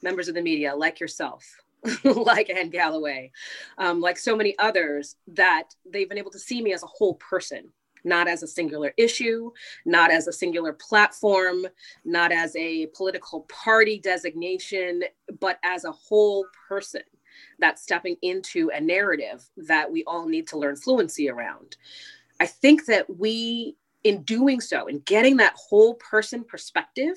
members 0.01 0.29
of 0.29 0.35
the 0.35 0.41
media 0.41 0.73
like 0.73 1.01
yourself, 1.01 1.43
like 2.03 2.49
Anne 2.49 2.69
Galloway, 2.69 3.31
um, 3.77 3.99
like 3.99 4.17
so 4.17 4.35
many 4.35 4.57
others, 4.59 5.17
that 5.27 5.75
they've 5.85 6.09
been 6.09 6.17
able 6.17 6.31
to 6.31 6.39
see 6.39 6.61
me 6.61 6.73
as 6.73 6.83
a 6.83 6.87
whole 6.87 7.15
person 7.15 7.69
not 8.05 8.27
as 8.27 8.43
a 8.43 8.47
singular 8.47 8.93
issue, 8.97 9.51
not 9.85 10.11
as 10.11 10.27
a 10.27 10.33
singular 10.33 10.73
platform, 10.73 11.65
not 12.03 12.31
as 12.31 12.55
a 12.55 12.87
political 12.87 13.41
party 13.41 13.99
designation, 13.99 15.03
but 15.39 15.59
as 15.63 15.83
a 15.83 15.91
whole 15.91 16.45
person 16.69 17.01
that's 17.59 17.81
stepping 17.81 18.15
into 18.21 18.69
a 18.73 18.79
narrative 18.79 19.43
that 19.57 19.91
we 19.91 20.03
all 20.05 20.27
need 20.27 20.47
to 20.47 20.57
learn 20.57 20.75
fluency 20.75 21.29
around. 21.29 21.77
I 22.39 22.45
think 22.45 22.85
that 22.85 23.17
we, 23.17 23.75
in 24.03 24.23
doing 24.23 24.61
so, 24.61 24.87
in 24.87 24.99
getting 24.99 25.37
that 25.37 25.55
whole 25.55 25.95
person 25.95 26.43
perspective, 26.43 27.15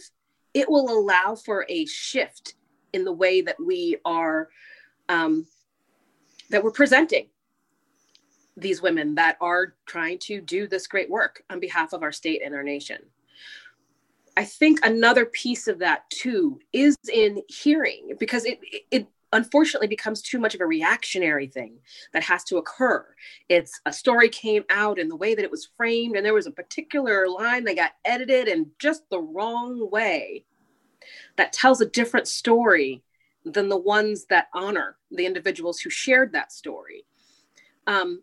it 0.55 0.69
will 0.69 0.91
allow 0.91 1.35
for 1.35 1.67
a 1.69 1.87
shift 1.87 2.55
in 2.93 3.05
the 3.05 3.13
way 3.13 3.41
that 3.43 3.57
we 3.65 3.97
are 4.05 4.49
um, 5.09 5.47
that 6.51 6.63
we're 6.63 6.71
presenting 6.71 7.29
these 8.61 8.83
women 8.83 9.15
that 9.17 9.37
are 9.41 9.75
trying 9.87 10.19
to 10.19 10.41
do 10.41 10.67
this 10.67 10.87
great 10.87 11.11
work 11.11 11.43
on 11.51 11.61
behalf 11.61 11.93
of 11.93 12.03
our 12.03 12.13
state 12.13 12.43
and 12.45 12.55
our 12.55 12.63
nation. 12.63 12.99
I 14.37 14.45
think 14.45 14.85
another 14.85 15.27
piece 15.27 15.67
of 15.67 15.81
that 15.81 16.09
too 16.11 16.61
is 16.73 16.97
in 17.13 17.43
hearing 17.49 18.15
because 18.21 18.45
it 18.45 18.61
it 18.91 19.09
unfortunately 19.33 19.89
becomes 19.89 20.23
too 20.23 20.39
much 20.39 20.55
of 20.55 20.61
a 20.61 20.67
reactionary 20.67 21.47
thing 21.47 21.79
that 22.13 22.23
has 22.23 22.45
to 22.45 22.57
occur. 22.57 23.05
It's 23.49 23.81
a 23.85 23.93
story 23.93 24.29
came 24.29 24.65
out 24.71 24.99
and 24.99 25.11
the 25.11 25.17
way 25.17 25.35
that 25.35 25.45
it 25.45 25.51
was 25.51 25.69
framed 25.77 26.17
and 26.17 26.25
there 26.25 26.35
was 26.35 26.47
a 26.47 26.53
particular 26.53 27.29
line 27.29 27.65
that 27.65 27.77
got 27.77 27.93
edited 28.05 28.49
in 28.49 28.71
just 28.79 29.03
the 29.11 29.21
wrong 29.21 29.91
way 29.91 30.45
that 31.37 31.53
tells 31.53 31.81
a 31.81 31.87
different 31.87 32.27
story 32.27 33.03
than 33.45 33.69
the 33.69 33.77
ones 33.77 34.27
that 34.27 34.49
honor 34.55 34.97
the 35.11 35.27
individuals 35.27 35.81
who 35.81 35.91
shared 35.91 36.33
that 36.33 36.53
story. 36.53 37.05
Um, 37.87 38.23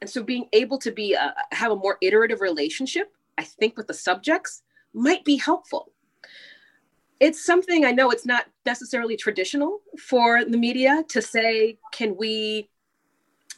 and 0.00 0.08
so 0.08 0.22
being 0.22 0.46
able 0.52 0.78
to 0.78 0.92
be 0.92 1.14
a, 1.14 1.34
have 1.52 1.72
a 1.72 1.76
more 1.76 1.98
iterative 2.00 2.40
relationship 2.40 3.12
i 3.36 3.42
think 3.42 3.76
with 3.76 3.86
the 3.86 3.94
subjects 3.94 4.62
might 4.94 5.24
be 5.24 5.36
helpful. 5.36 5.92
It's 7.20 7.44
something 7.44 7.84
i 7.84 7.92
know 7.92 8.10
it's 8.10 8.26
not 8.26 8.46
necessarily 8.64 9.16
traditional 9.16 9.80
for 9.98 10.44
the 10.44 10.56
media 10.56 11.04
to 11.08 11.20
say 11.20 11.78
can 11.92 12.16
we 12.16 12.70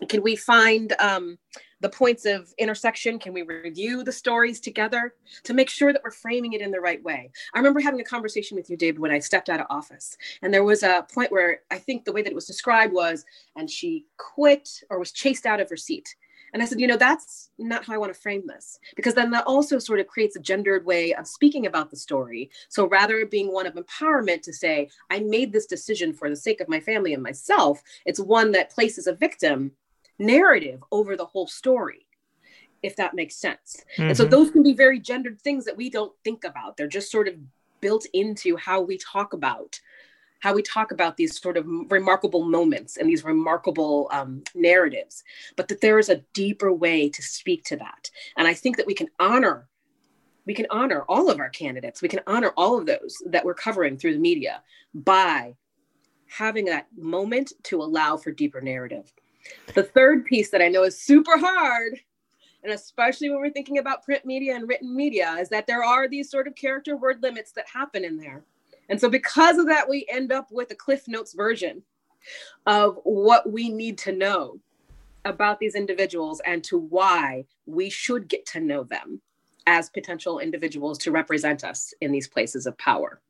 can 0.08 0.22
we 0.22 0.34
find 0.34 0.94
um, 0.98 1.36
the 1.80 1.88
points 1.88 2.24
of 2.24 2.52
intersection? 2.56 3.18
Can 3.18 3.34
we 3.34 3.42
review 3.42 4.02
the 4.02 4.12
stories 4.12 4.58
together 4.58 5.14
to 5.44 5.52
make 5.52 5.68
sure 5.68 5.92
that 5.92 6.02
we're 6.02 6.10
framing 6.10 6.54
it 6.54 6.62
in 6.62 6.70
the 6.70 6.80
right 6.80 7.02
way? 7.02 7.30
I 7.52 7.58
remember 7.58 7.80
having 7.80 8.00
a 8.00 8.04
conversation 8.04 8.56
with 8.56 8.70
you 8.70 8.76
david 8.76 8.98
when 8.98 9.10
i 9.10 9.18
stepped 9.18 9.50
out 9.50 9.60
of 9.60 9.66
office. 9.68 10.16
And 10.42 10.52
there 10.52 10.64
was 10.64 10.82
a 10.82 11.06
point 11.12 11.32
where 11.32 11.60
i 11.70 11.78
think 11.78 12.04
the 12.04 12.12
way 12.12 12.22
that 12.22 12.30
it 12.30 12.34
was 12.34 12.46
described 12.46 12.92
was 12.92 13.24
and 13.56 13.68
she 13.68 14.06
quit 14.16 14.68
or 14.88 14.98
was 14.98 15.12
chased 15.12 15.46
out 15.46 15.60
of 15.60 15.68
her 15.68 15.76
seat 15.76 16.08
and 16.52 16.62
I 16.62 16.66
said, 16.66 16.80
you 16.80 16.86
know, 16.86 16.96
that's 16.96 17.50
not 17.58 17.84
how 17.84 17.94
I 17.94 17.98
want 17.98 18.12
to 18.12 18.20
frame 18.20 18.46
this, 18.46 18.78
because 18.96 19.14
then 19.14 19.30
that 19.32 19.44
also 19.46 19.78
sort 19.78 20.00
of 20.00 20.06
creates 20.06 20.36
a 20.36 20.40
gendered 20.40 20.84
way 20.84 21.14
of 21.14 21.26
speaking 21.26 21.66
about 21.66 21.90
the 21.90 21.96
story. 21.96 22.50
So 22.68 22.88
rather 22.88 23.24
being 23.26 23.52
one 23.52 23.66
of 23.66 23.74
empowerment 23.74 24.42
to 24.42 24.52
say, 24.52 24.88
I 25.10 25.20
made 25.20 25.52
this 25.52 25.66
decision 25.66 26.12
for 26.12 26.28
the 26.28 26.36
sake 26.36 26.60
of 26.60 26.68
my 26.68 26.80
family 26.80 27.14
and 27.14 27.22
myself, 27.22 27.82
it's 28.06 28.20
one 28.20 28.52
that 28.52 28.70
places 28.70 29.06
a 29.06 29.14
victim 29.14 29.72
narrative 30.18 30.82
over 30.92 31.16
the 31.16 31.26
whole 31.26 31.46
story 31.46 32.06
if 32.82 32.96
that 32.96 33.14
makes 33.14 33.36
sense. 33.36 33.84
Mm-hmm. 33.92 34.02
And 34.08 34.16
so 34.16 34.24
mm-hmm. 34.24 34.30
those 34.30 34.50
can 34.50 34.62
be 34.62 34.72
very 34.72 34.98
gendered 34.98 35.38
things 35.40 35.66
that 35.66 35.76
we 35.76 35.90
don't 35.90 36.12
think 36.24 36.44
about. 36.44 36.78
They're 36.78 36.88
just 36.88 37.12
sort 37.12 37.28
of 37.28 37.34
built 37.80 38.06
into 38.12 38.56
how 38.56 38.80
we 38.80 38.98
talk 38.98 39.32
about 39.32 39.80
how 40.40 40.54
we 40.54 40.62
talk 40.62 40.90
about 40.90 41.16
these 41.16 41.40
sort 41.40 41.56
of 41.56 41.66
remarkable 41.90 42.44
moments 42.44 42.96
and 42.96 43.08
these 43.08 43.24
remarkable 43.24 44.08
um, 44.12 44.42
narratives, 44.54 45.22
but 45.56 45.68
that 45.68 45.80
there 45.80 45.98
is 45.98 46.08
a 46.08 46.22
deeper 46.34 46.72
way 46.72 47.08
to 47.08 47.22
speak 47.22 47.64
to 47.64 47.76
that. 47.76 48.10
And 48.36 48.48
I 48.48 48.54
think 48.54 48.76
that 48.76 48.86
we 48.86 48.94
can 48.94 49.08
honor 49.18 49.68
we 50.46 50.54
can 50.54 50.66
honor 50.70 51.04
all 51.08 51.30
of 51.30 51.38
our 51.38 51.50
candidates. 51.50 52.02
We 52.02 52.08
can 52.08 52.22
honor 52.26 52.52
all 52.56 52.78
of 52.78 52.86
those 52.86 53.22
that 53.26 53.44
we're 53.44 53.54
covering 53.54 53.96
through 53.96 54.14
the 54.14 54.18
media 54.18 54.62
by 54.94 55.54
having 56.26 56.64
that 56.64 56.86
moment 56.96 57.52
to 57.64 57.82
allow 57.82 58.16
for 58.16 58.32
deeper 58.32 58.60
narrative. 58.60 59.12
The 59.74 59.82
third 59.82 60.24
piece 60.24 60.50
that 60.50 60.62
I 60.62 60.68
know 60.68 60.82
is 60.84 61.00
super 61.00 61.36
hard, 61.38 62.00
and 62.62 62.72
especially 62.72 63.30
when 63.30 63.38
we're 63.40 63.50
thinking 63.50 63.78
about 63.78 64.02
print 64.02 64.24
media 64.24 64.54
and 64.54 64.68
written 64.68 64.94
media, 64.94 65.36
is 65.40 65.48
that 65.50 65.66
there 65.66 65.84
are 65.84 66.08
these 66.08 66.30
sort 66.30 66.48
of 66.48 66.54
character 66.54 66.96
word 66.96 67.22
limits 67.22 67.52
that 67.52 67.68
happen 67.68 68.04
in 68.04 68.16
there. 68.16 68.44
And 68.90 69.00
so, 69.00 69.08
because 69.08 69.56
of 69.56 69.66
that, 69.66 69.88
we 69.88 70.06
end 70.10 70.32
up 70.32 70.48
with 70.50 70.70
a 70.72 70.74
Cliff 70.74 71.08
Notes 71.08 71.32
version 71.32 71.82
of 72.66 72.98
what 73.04 73.50
we 73.50 73.70
need 73.70 73.96
to 73.98 74.12
know 74.12 74.58
about 75.24 75.58
these 75.58 75.74
individuals 75.74 76.40
and 76.44 76.62
to 76.64 76.76
why 76.76 77.44
we 77.66 77.88
should 77.88 78.28
get 78.28 78.44
to 78.46 78.60
know 78.60 78.82
them 78.82 79.20
as 79.66 79.90
potential 79.90 80.40
individuals 80.40 80.98
to 80.98 81.12
represent 81.12 81.64
us 81.64 81.94
in 82.00 82.10
these 82.10 82.26
places 82.26 82.66
of 82.66 82.76
power. 82.78 83.20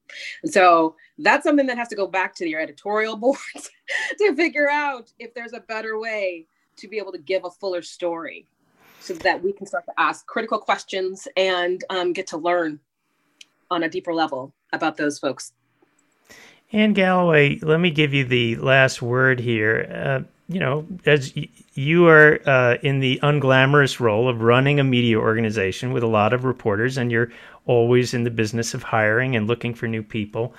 And 0.43 0.53
so 0.53 0.97
that's 1.19 1.45
something 1.45 1.67
that 1.67 1.77
has 1.77 1.89
to 1.89 1.97
go 1.97 2.07
back 2.07 2.35
to 2.37 2.49
your 2.49 2.61
editorial 2.61 3.17
boards 3.19 3.71
to 4.19 4.35
figure 4.35 4.71
out 4.71 5.13
if 5.19 5.35
there's 5.35 5.53
a 5.53 5.61
better 5.61 5.99
way 5.99 6.47
to 6.77 6.89
be 6.89 6.99
able 6.99 7.13
to 7.13 7.19
give 7.19 7.45
a 7.45 7.51
fuller 7.51 7.83
story 7.83 8.47
so 9.01 9.15
that 9.15 9.43
we 9.43 9.53
can 9.53 9.67
start 9.67 9.85
to 9.87 9.93
ask 9.99 10.27
critical 10.27 10.59
questions 10.59 11.27
and 11.37 11.85
um, 11.91 12.13
get 12.13 12.27
to 12.29 12.39
learn 12.39 12.79
on 13.71 13.83
a 13.83 13.89
deeper 13.89 14.13
level 14.13 14.53
about 14.73 14.97
those 14.97 15.19
folks. 15.19 15.53
Anne 16.73 16.93
Galloway, 16.93 17.59
let 17.61 17.81
me 17.81 17.91
give 17.91 18.15
you 18.15 18.25
the 18.25 18.57
last 18.57 19.03
word 19.03 19.41
here. 19.41 19.91
Uh, 19.93 20.21
you 20.49 20.61
know, 20.61 20.87
as 21.07 21.33
y- 21.35 21.49
you 21.75 22.07
are 22.07 22.41
uh, 22.47 22.77
in 22.83 23.01
the 23.01 23.19
unglamorous 23.23 23.99
role 23.99 24.29
of 24.29 24.43
running 24.43 24.79
a 24.79 24.85
media 24.85 25.19
organization 25.19 25.93
with 25.93 26.03
a 26.03 26.09
lot 26.09 26.33
of 26.33 26.45
reporters, 26.45 26.97
and 26.97 27.11
you're 27.11 27.31
always 27.67 28.15
in 28.15 28.25
the 28.25 28.31
business 28.31 28.75
of 28.75 28.83
hiring 28.83 29.35
and 29.35 29.47
looking 29.47 29.75
for 29.75 29.89
new 29.89 30.03
people. 30.03 30.55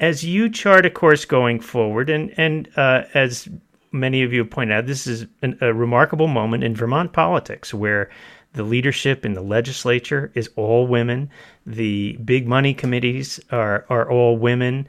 As 0.00 0.24
you 0.24 0.50
chart 0.50 0.84
a 0.84 0.90
course 0.90 1.24
going 1.24 1.60
forward, 1.60 2.10
and 2.10 2.34
and 2.36 2.68
uh, 2.76 3.04
as 3.14 3.48
many 3.92 4.22
of 4.22 4.32
you 4.32 4.44
pointed 4.44 4.74
out, 4.74 4.86
this 4.86 5.06
is 5.06 5.26
an, 5.40 5.56
a 5.60 5.72
remarkable 5.72 6.26
moment 6.26 6.64
in 6.64 6.74
Vermont 6.74 7.12
politics 7.12 7.72
where 7.72 8.10
the 8.54 8.62
leadership 8.62 9.26
in 9.26 9.34
the 9.34 9.42
legislature 9.42 10.32
is 10.34 10.48
all 10.56 10.86
women. 10.86 11.30
The 11.66 12.18
big 12.24 12.48
money 12.48 12.72
committees 12.72 13.40
are 13.50 13.84
are 13.90 14.10
all 14.10 14.38
women, 14.38 14.88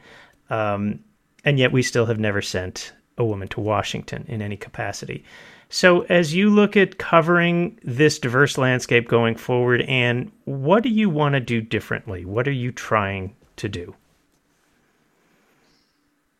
um, 0.50 1.00
and 1.44 1.60
yet 1.60 1.72
we 1.72 1.82
still 1.82 2.06
have 2.06 2.20
never 2.20 2.42
sent 2.42 2.94
a 3.18 3.26
woman 3.26 3.48
to 3.50 3.60
Washington 3.60 4.26
in 4.28 4.42
any 4.42 4.58
capacity. 4.58 5.24
So, 5.70 6.02
as 6.02 6.36
you 6.36 6.52
look 6.52 6.78
at 6.78 7.00
covering 7.00 7.80
this 7.84 8.20
diverse 8.20 8.58
landscape 8.58 9.08
going 9.08 9.36
forward, 9.36 9.82
and 9.82 10.32
what 10.46 10.84
do 10.84 10.90
you 10.90 11.10
want 11.10 11.34
to 11.34 11.40
do 11.40 11.60
differently? 11.60 12.24
What 12.24 12.48
are 12.48 12.52
you 12.52 12.72
trying 12.72 13.36
to 13.58 13.68
do? 13.68 13.96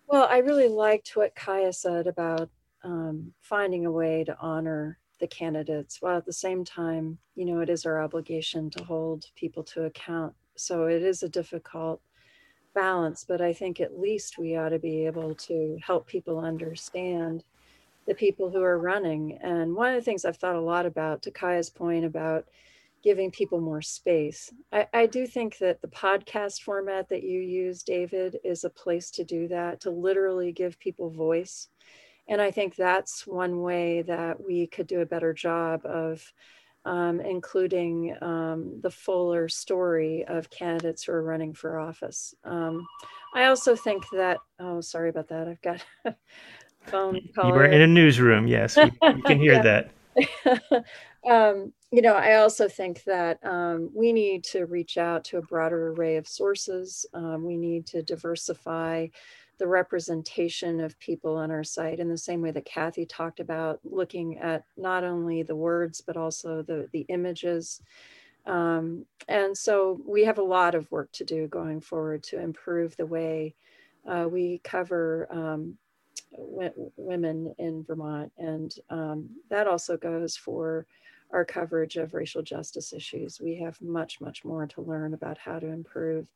Well, 0.08 0.28
I 0.30 0.38
really 0.38 0.70
liked 0.70 1.16
what 1.16 1.36
Kiah 1.36 1.74
said 1.74 2.06
about 2.06 2.50
um, 2.84 3.34
finding 3.42 3.88
a 3.88 3.92
way 3.92 4.24
to 4.26 4.38
honor 4.40 5.00
the 5.20 5.28
candidates 5.28 6.02
while 6.02 6.18
at 6.18 6.26
the 6.26 6.34
same 6.34 6.64
time, 6.66 7.18
you 7.36 7.46
know, 7.46 7.62
it 7.62 7.70
is 7.70 7.86
our 7.86 8.02
obligation 8.02 8.70
to 8.72 8.84
hold 8.84 9.26
people 9.36 9.64
to 9.64 9.86
account. 9.86 10.34
So 10.56 10.86
it 10.86 11.02
is 11.04 11.24
a 11.24 11.30
difficult 11.30 12.02
balance, 12.74 13.26
but 13.28 13.42
I 13.42 13.54
think 13.54 13.80
at 13.80 14.00
least 14.00 14.38
we 14.38 14.56
ought 14.56 14.70
to 14.70 14.80
be 14.80 15.06
able 15.06 15.36
to 15.36 15.78
help 15.82 16.08
people 16.08 16.40
understand 16.40 17.44
the 18.06 18.14
people 18.14 18.50
who 18.50 18.62
are 18.62 18.78
running. 18.78 19.40
And 19.42 19.76
one 19.76 19.90
of 19.90 19.96
the 19.96 20.06
things 20.06 20.26
I've 20.26 20.38
thought 20.38 20.56
a 20.56 20.62
lot 20.62 20.86
about, 20.86 21.22
to 21.24 21.32
Kiah's 21.32 21.70
point 21.70 22.06
about 22.06 22.46
giving 23.04 23.32
people 23.32 23.60
more 23.60 23.82
space, 23.82 24.52
I, 24.72 24.88
I 24.94 25.06
do 25.06 25.26
think 25.26 25.58
that 25.60 25.82
the 25.82 25.88
podcast 25.88 26.62
format 26.62 27.10
that 27.10 27.24
you 27.24 27.40
use, 27.40 27.84
David, 27.84 28.38
is 28.44 28.64
a 28.64 28.70
place 28.70 29.10
to 29.12 29.24
do 29.24 29.48
that, 29.48 29.82
to 29.82 29.90
literally 29.90 30.52
give 30.52 30.80
people 30.80 31.10
voice. 31.10 31.70
And 32.28 32.42
I 32.42 32.52
think 32.52 32.76
that's 32.76 33.28
one 33.28 33.62
way 33.62 34.02
that 34.04 34.44
we 34.44 34.68
could 34.68 34.88
do 34.88 35.02
a 35.02 35.06
better 35.06 35.34
job 35.34 35.86
of 35.86 36.22
um, 36.86 37.20
including 37.20 38.16
um, 38.22 38.80
the 38.82 38.92
fuller 38.92 39.50
story 39.50 40.24
of 40.28 40.50
candidates 40.50 41.04
who 41.04 41.14
are 41.14 41.24
running 41.24 41.54
for 41.54 41.80
office. 41.80 42.34
Um, 42.44 42.86
I 43.34 43.46
also 43.46 43.76
think 43.76 44.06
that, 44.12 44.38
oh, 44.60 44.82
sorry 44.82 45.10
about 45.10 45.30
that. 45.30 45.48
I've 45.48 45.62
got 45.62 45.84
phone 46.86 47.20
call. 47.34 47.48
You 47.48 47.54
were 47.54 47.66
in 47.66 47.82
a 47.82 47.88
newsroom. 47.88 48.48
Yes, 48.48 48.78
we, 48.78 48.92
we 49.02 49.22
can 49.24 49.40
hear 49.40 49.62
that. 49.64 49.92
Um, 51.26 51.74
you 51.92 52.02
know, 52.02 52.14
I 52.14 52.36
also 52.36 52.68
think 52.68 53.04
that 53.06 53.40
um, 53.44 53.90
we 53.96 54.14
need 54.14 54.44
to 54.46 54.66
reach 54.66 54.98
out 54.98 55.24
to 55.26 55.38
a 55.38 55.42
broader 55.42 55.90
array 55.90 56.18
of 56.18 56.28
sources. 56.28 57.06
Um, 57.14 57.44
we 57.44 57.58
need 57.58 57.88
to 57.88 58.04
diversify 58.04 59.08
the 59.58 59.68
representation 59.68 60.80
of 60.80 61.00
people 61.00 61.38
on 61.38 61.52
our 61.52 61.64
site 61.64 62.00
in 62.00 62.10
the 62.10 62.18
same 62.18 62.42
way 62.42 62.52
that 62.52 62.66
Cathy 62.66 63.06
talked 63.06 63.40
about 63.40 63.80
looking 63.84 64.38
at 64.38 64.64
not 64.78 65.04
only 65.04 65.44
the 65.44 65.56
words, 65.56 66.02
but 66.02 66.18
also 66.18 66.62
the, 66.62 66.90
the 66.92 67.06
images. 67.10 67.82
Um, 68.46 69.06
and 69.28 69.58
so 69.58 70.00
we 70.06 70.24
have 70.26 70.38
a 70.38 70.44
lot 70.44 70.76
of 70.76 70.92
work 70.92 71.12
to 71.14 71.24
do 71.24 71.48
going 71.48 71.82
forward 71.82 72.24
to 72.24 72.40
improve 72.40 72.96
the 72.96 73.06
way 73.06 73.56
uh, 74.08 74.28
we 74.30 74.62
cover 74.64 75.28
um, 75.32 75.78
women 76.98 77.56
in 77.58 77.84
Vermont. 77.84 78.32
And 78.38 78.74
um, 78.90 79.30
that 79.50 79.68
also 79.68 79.98
goes 79.98 80.36
for 80.36 80.86
our 81.32 81.44
coverage 81.44 81.96
of 81.96 82.14
racial 82.14 82.44
justice 82.44 82.94
issues. 82.94 83.42
We 83.42 83.56
have 83.62 83.82
much, 83.82 84.22
much 84.22 84.46
more 84.46 84.68
to 84.68 84.82
learn 84.82 85.14
about 85.14 85.38
how 85.38 85.60
to 85.60 85.68
improve 85.68 86.28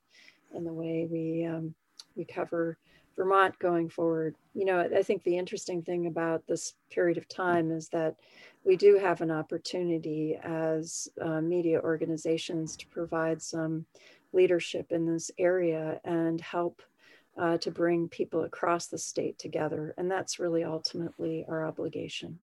in 0.56 0.64
the 0.64 0.74
way 0.74 1.08
we, 1.10 1.46
um, 1.46 1.76
we 2.16 2.26
cover 2.26 2.78
Vermont 3.20 3.60
going 3.60 3.90
forward. 3.90 4.34
You 4.54 4.64
know, 4.64 4.80
I 4.80 5.04
think 5.04 5.24
the 5.24 5.38
interesting 5.38 5.82
thing 5.82 6.08
about 6.08 6.48
this 6.48 6.76
period 6.90 7.18
of 7.18 7.28
time 7.28 7.70
is 7.70 7.90
that 7.90 8.16
we 8.64 8.78
do 8.78 8.98
have 8.98 9.20
an 9.20 9.30
opportunity 9.30 10.40
as 10.42 11.10
uh, 11.22 11.42
media 11.42 11.82
organizations 11.82 12.78
to 12.78 12.88
provide 12.88 13.42
some 13.42 13.86
leadership 14.32 14.94
in 14.94 15.06
this 15.06 15.32
area 15.38 16.00
and 16.06 16.40
help 16.40 16.82
uh, 17.38 17.58
to 17.58 17.72
bring 17.72 18.08
people 18.08 18.46
across 18.46 18.88
the 18.88 18.98
state 18.98 19.38
together. 19.38 19.94
And 19.98 20.10
that's 20.10 20.40
really 20.40 20.64
ultimately 20.64 21.44
our 21.50 21.66
obligation. 21.66 22.40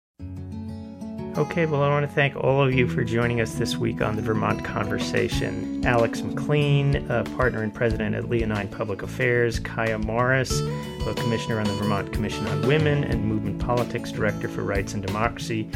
Okay, 1.36 1.66
well, 1.66 1.82
I 1.82 1.90
want 1.90 2.08
to 2.08 2.10
thank 2.10 2.34
all 2.34 2.62
of 2.62 2.72
you 2.72 2.88
for 2.88 3.04
joining 3.04 3.42
us 3.42 3.56
this 3.56 3.76
week 3.76 4.00
on 4.00 4.16
the 4.16 4.22
Vermont 4.22 4.64
Conversation. 4.64 5.84
Alex 5.84 6.22
MacLean, 6.22 7.10
a 7.10 7.24
partner 7.36 7.62
and 7.62 7.74
president 7.74 8.14
at 8.14 8.30
Leonine 8.30 8.68
Public 8.68 9.02
Affairs, 9.02 9.60
Kiah 9.60 10.02
Morris, 10.02 10.62
a 11.06 11.12
commissioner 11.12 11.58
on 11.58 11.66
the 11.66 11.74
Vermont 11.74 12.10
Commission 12.10 12.46
on 12.46 12.66
Women 12.66 13.04
and 13.04 13.22
Movement 13.22 13.58
Politics 13.58 14.10
Director 14.12 14.48
for 14.48 14.62
Rights 14.62 14.94
and 14.94 15.06
Democracy, 15.06 15.68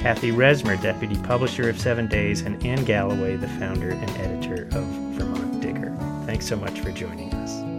Cathy 0.00 0.32
Resmer, 0.32 0.82
deputy 0.82 1.16
publisher 1.22 1.68
of 1.68 1.78
Seven 1.78 2.08
Days, 2.08 2.40
and 2.40 2.60
Anne 2.66 2.84
Galloway, 2.84 3.36
the 3.36 3.46
founder 3.46 3.90
and 3.90 4.10
editor 4.18 4.64
of 4.76 4.84
Vermont 5.14 5.60
Digger. 5.60 5.96
Thanks 6.26 6.44
so 6.44 6.56
much 6.56 6.80
for 6.80 6.90
joining 6.90 7.32
us. 7.34 7.73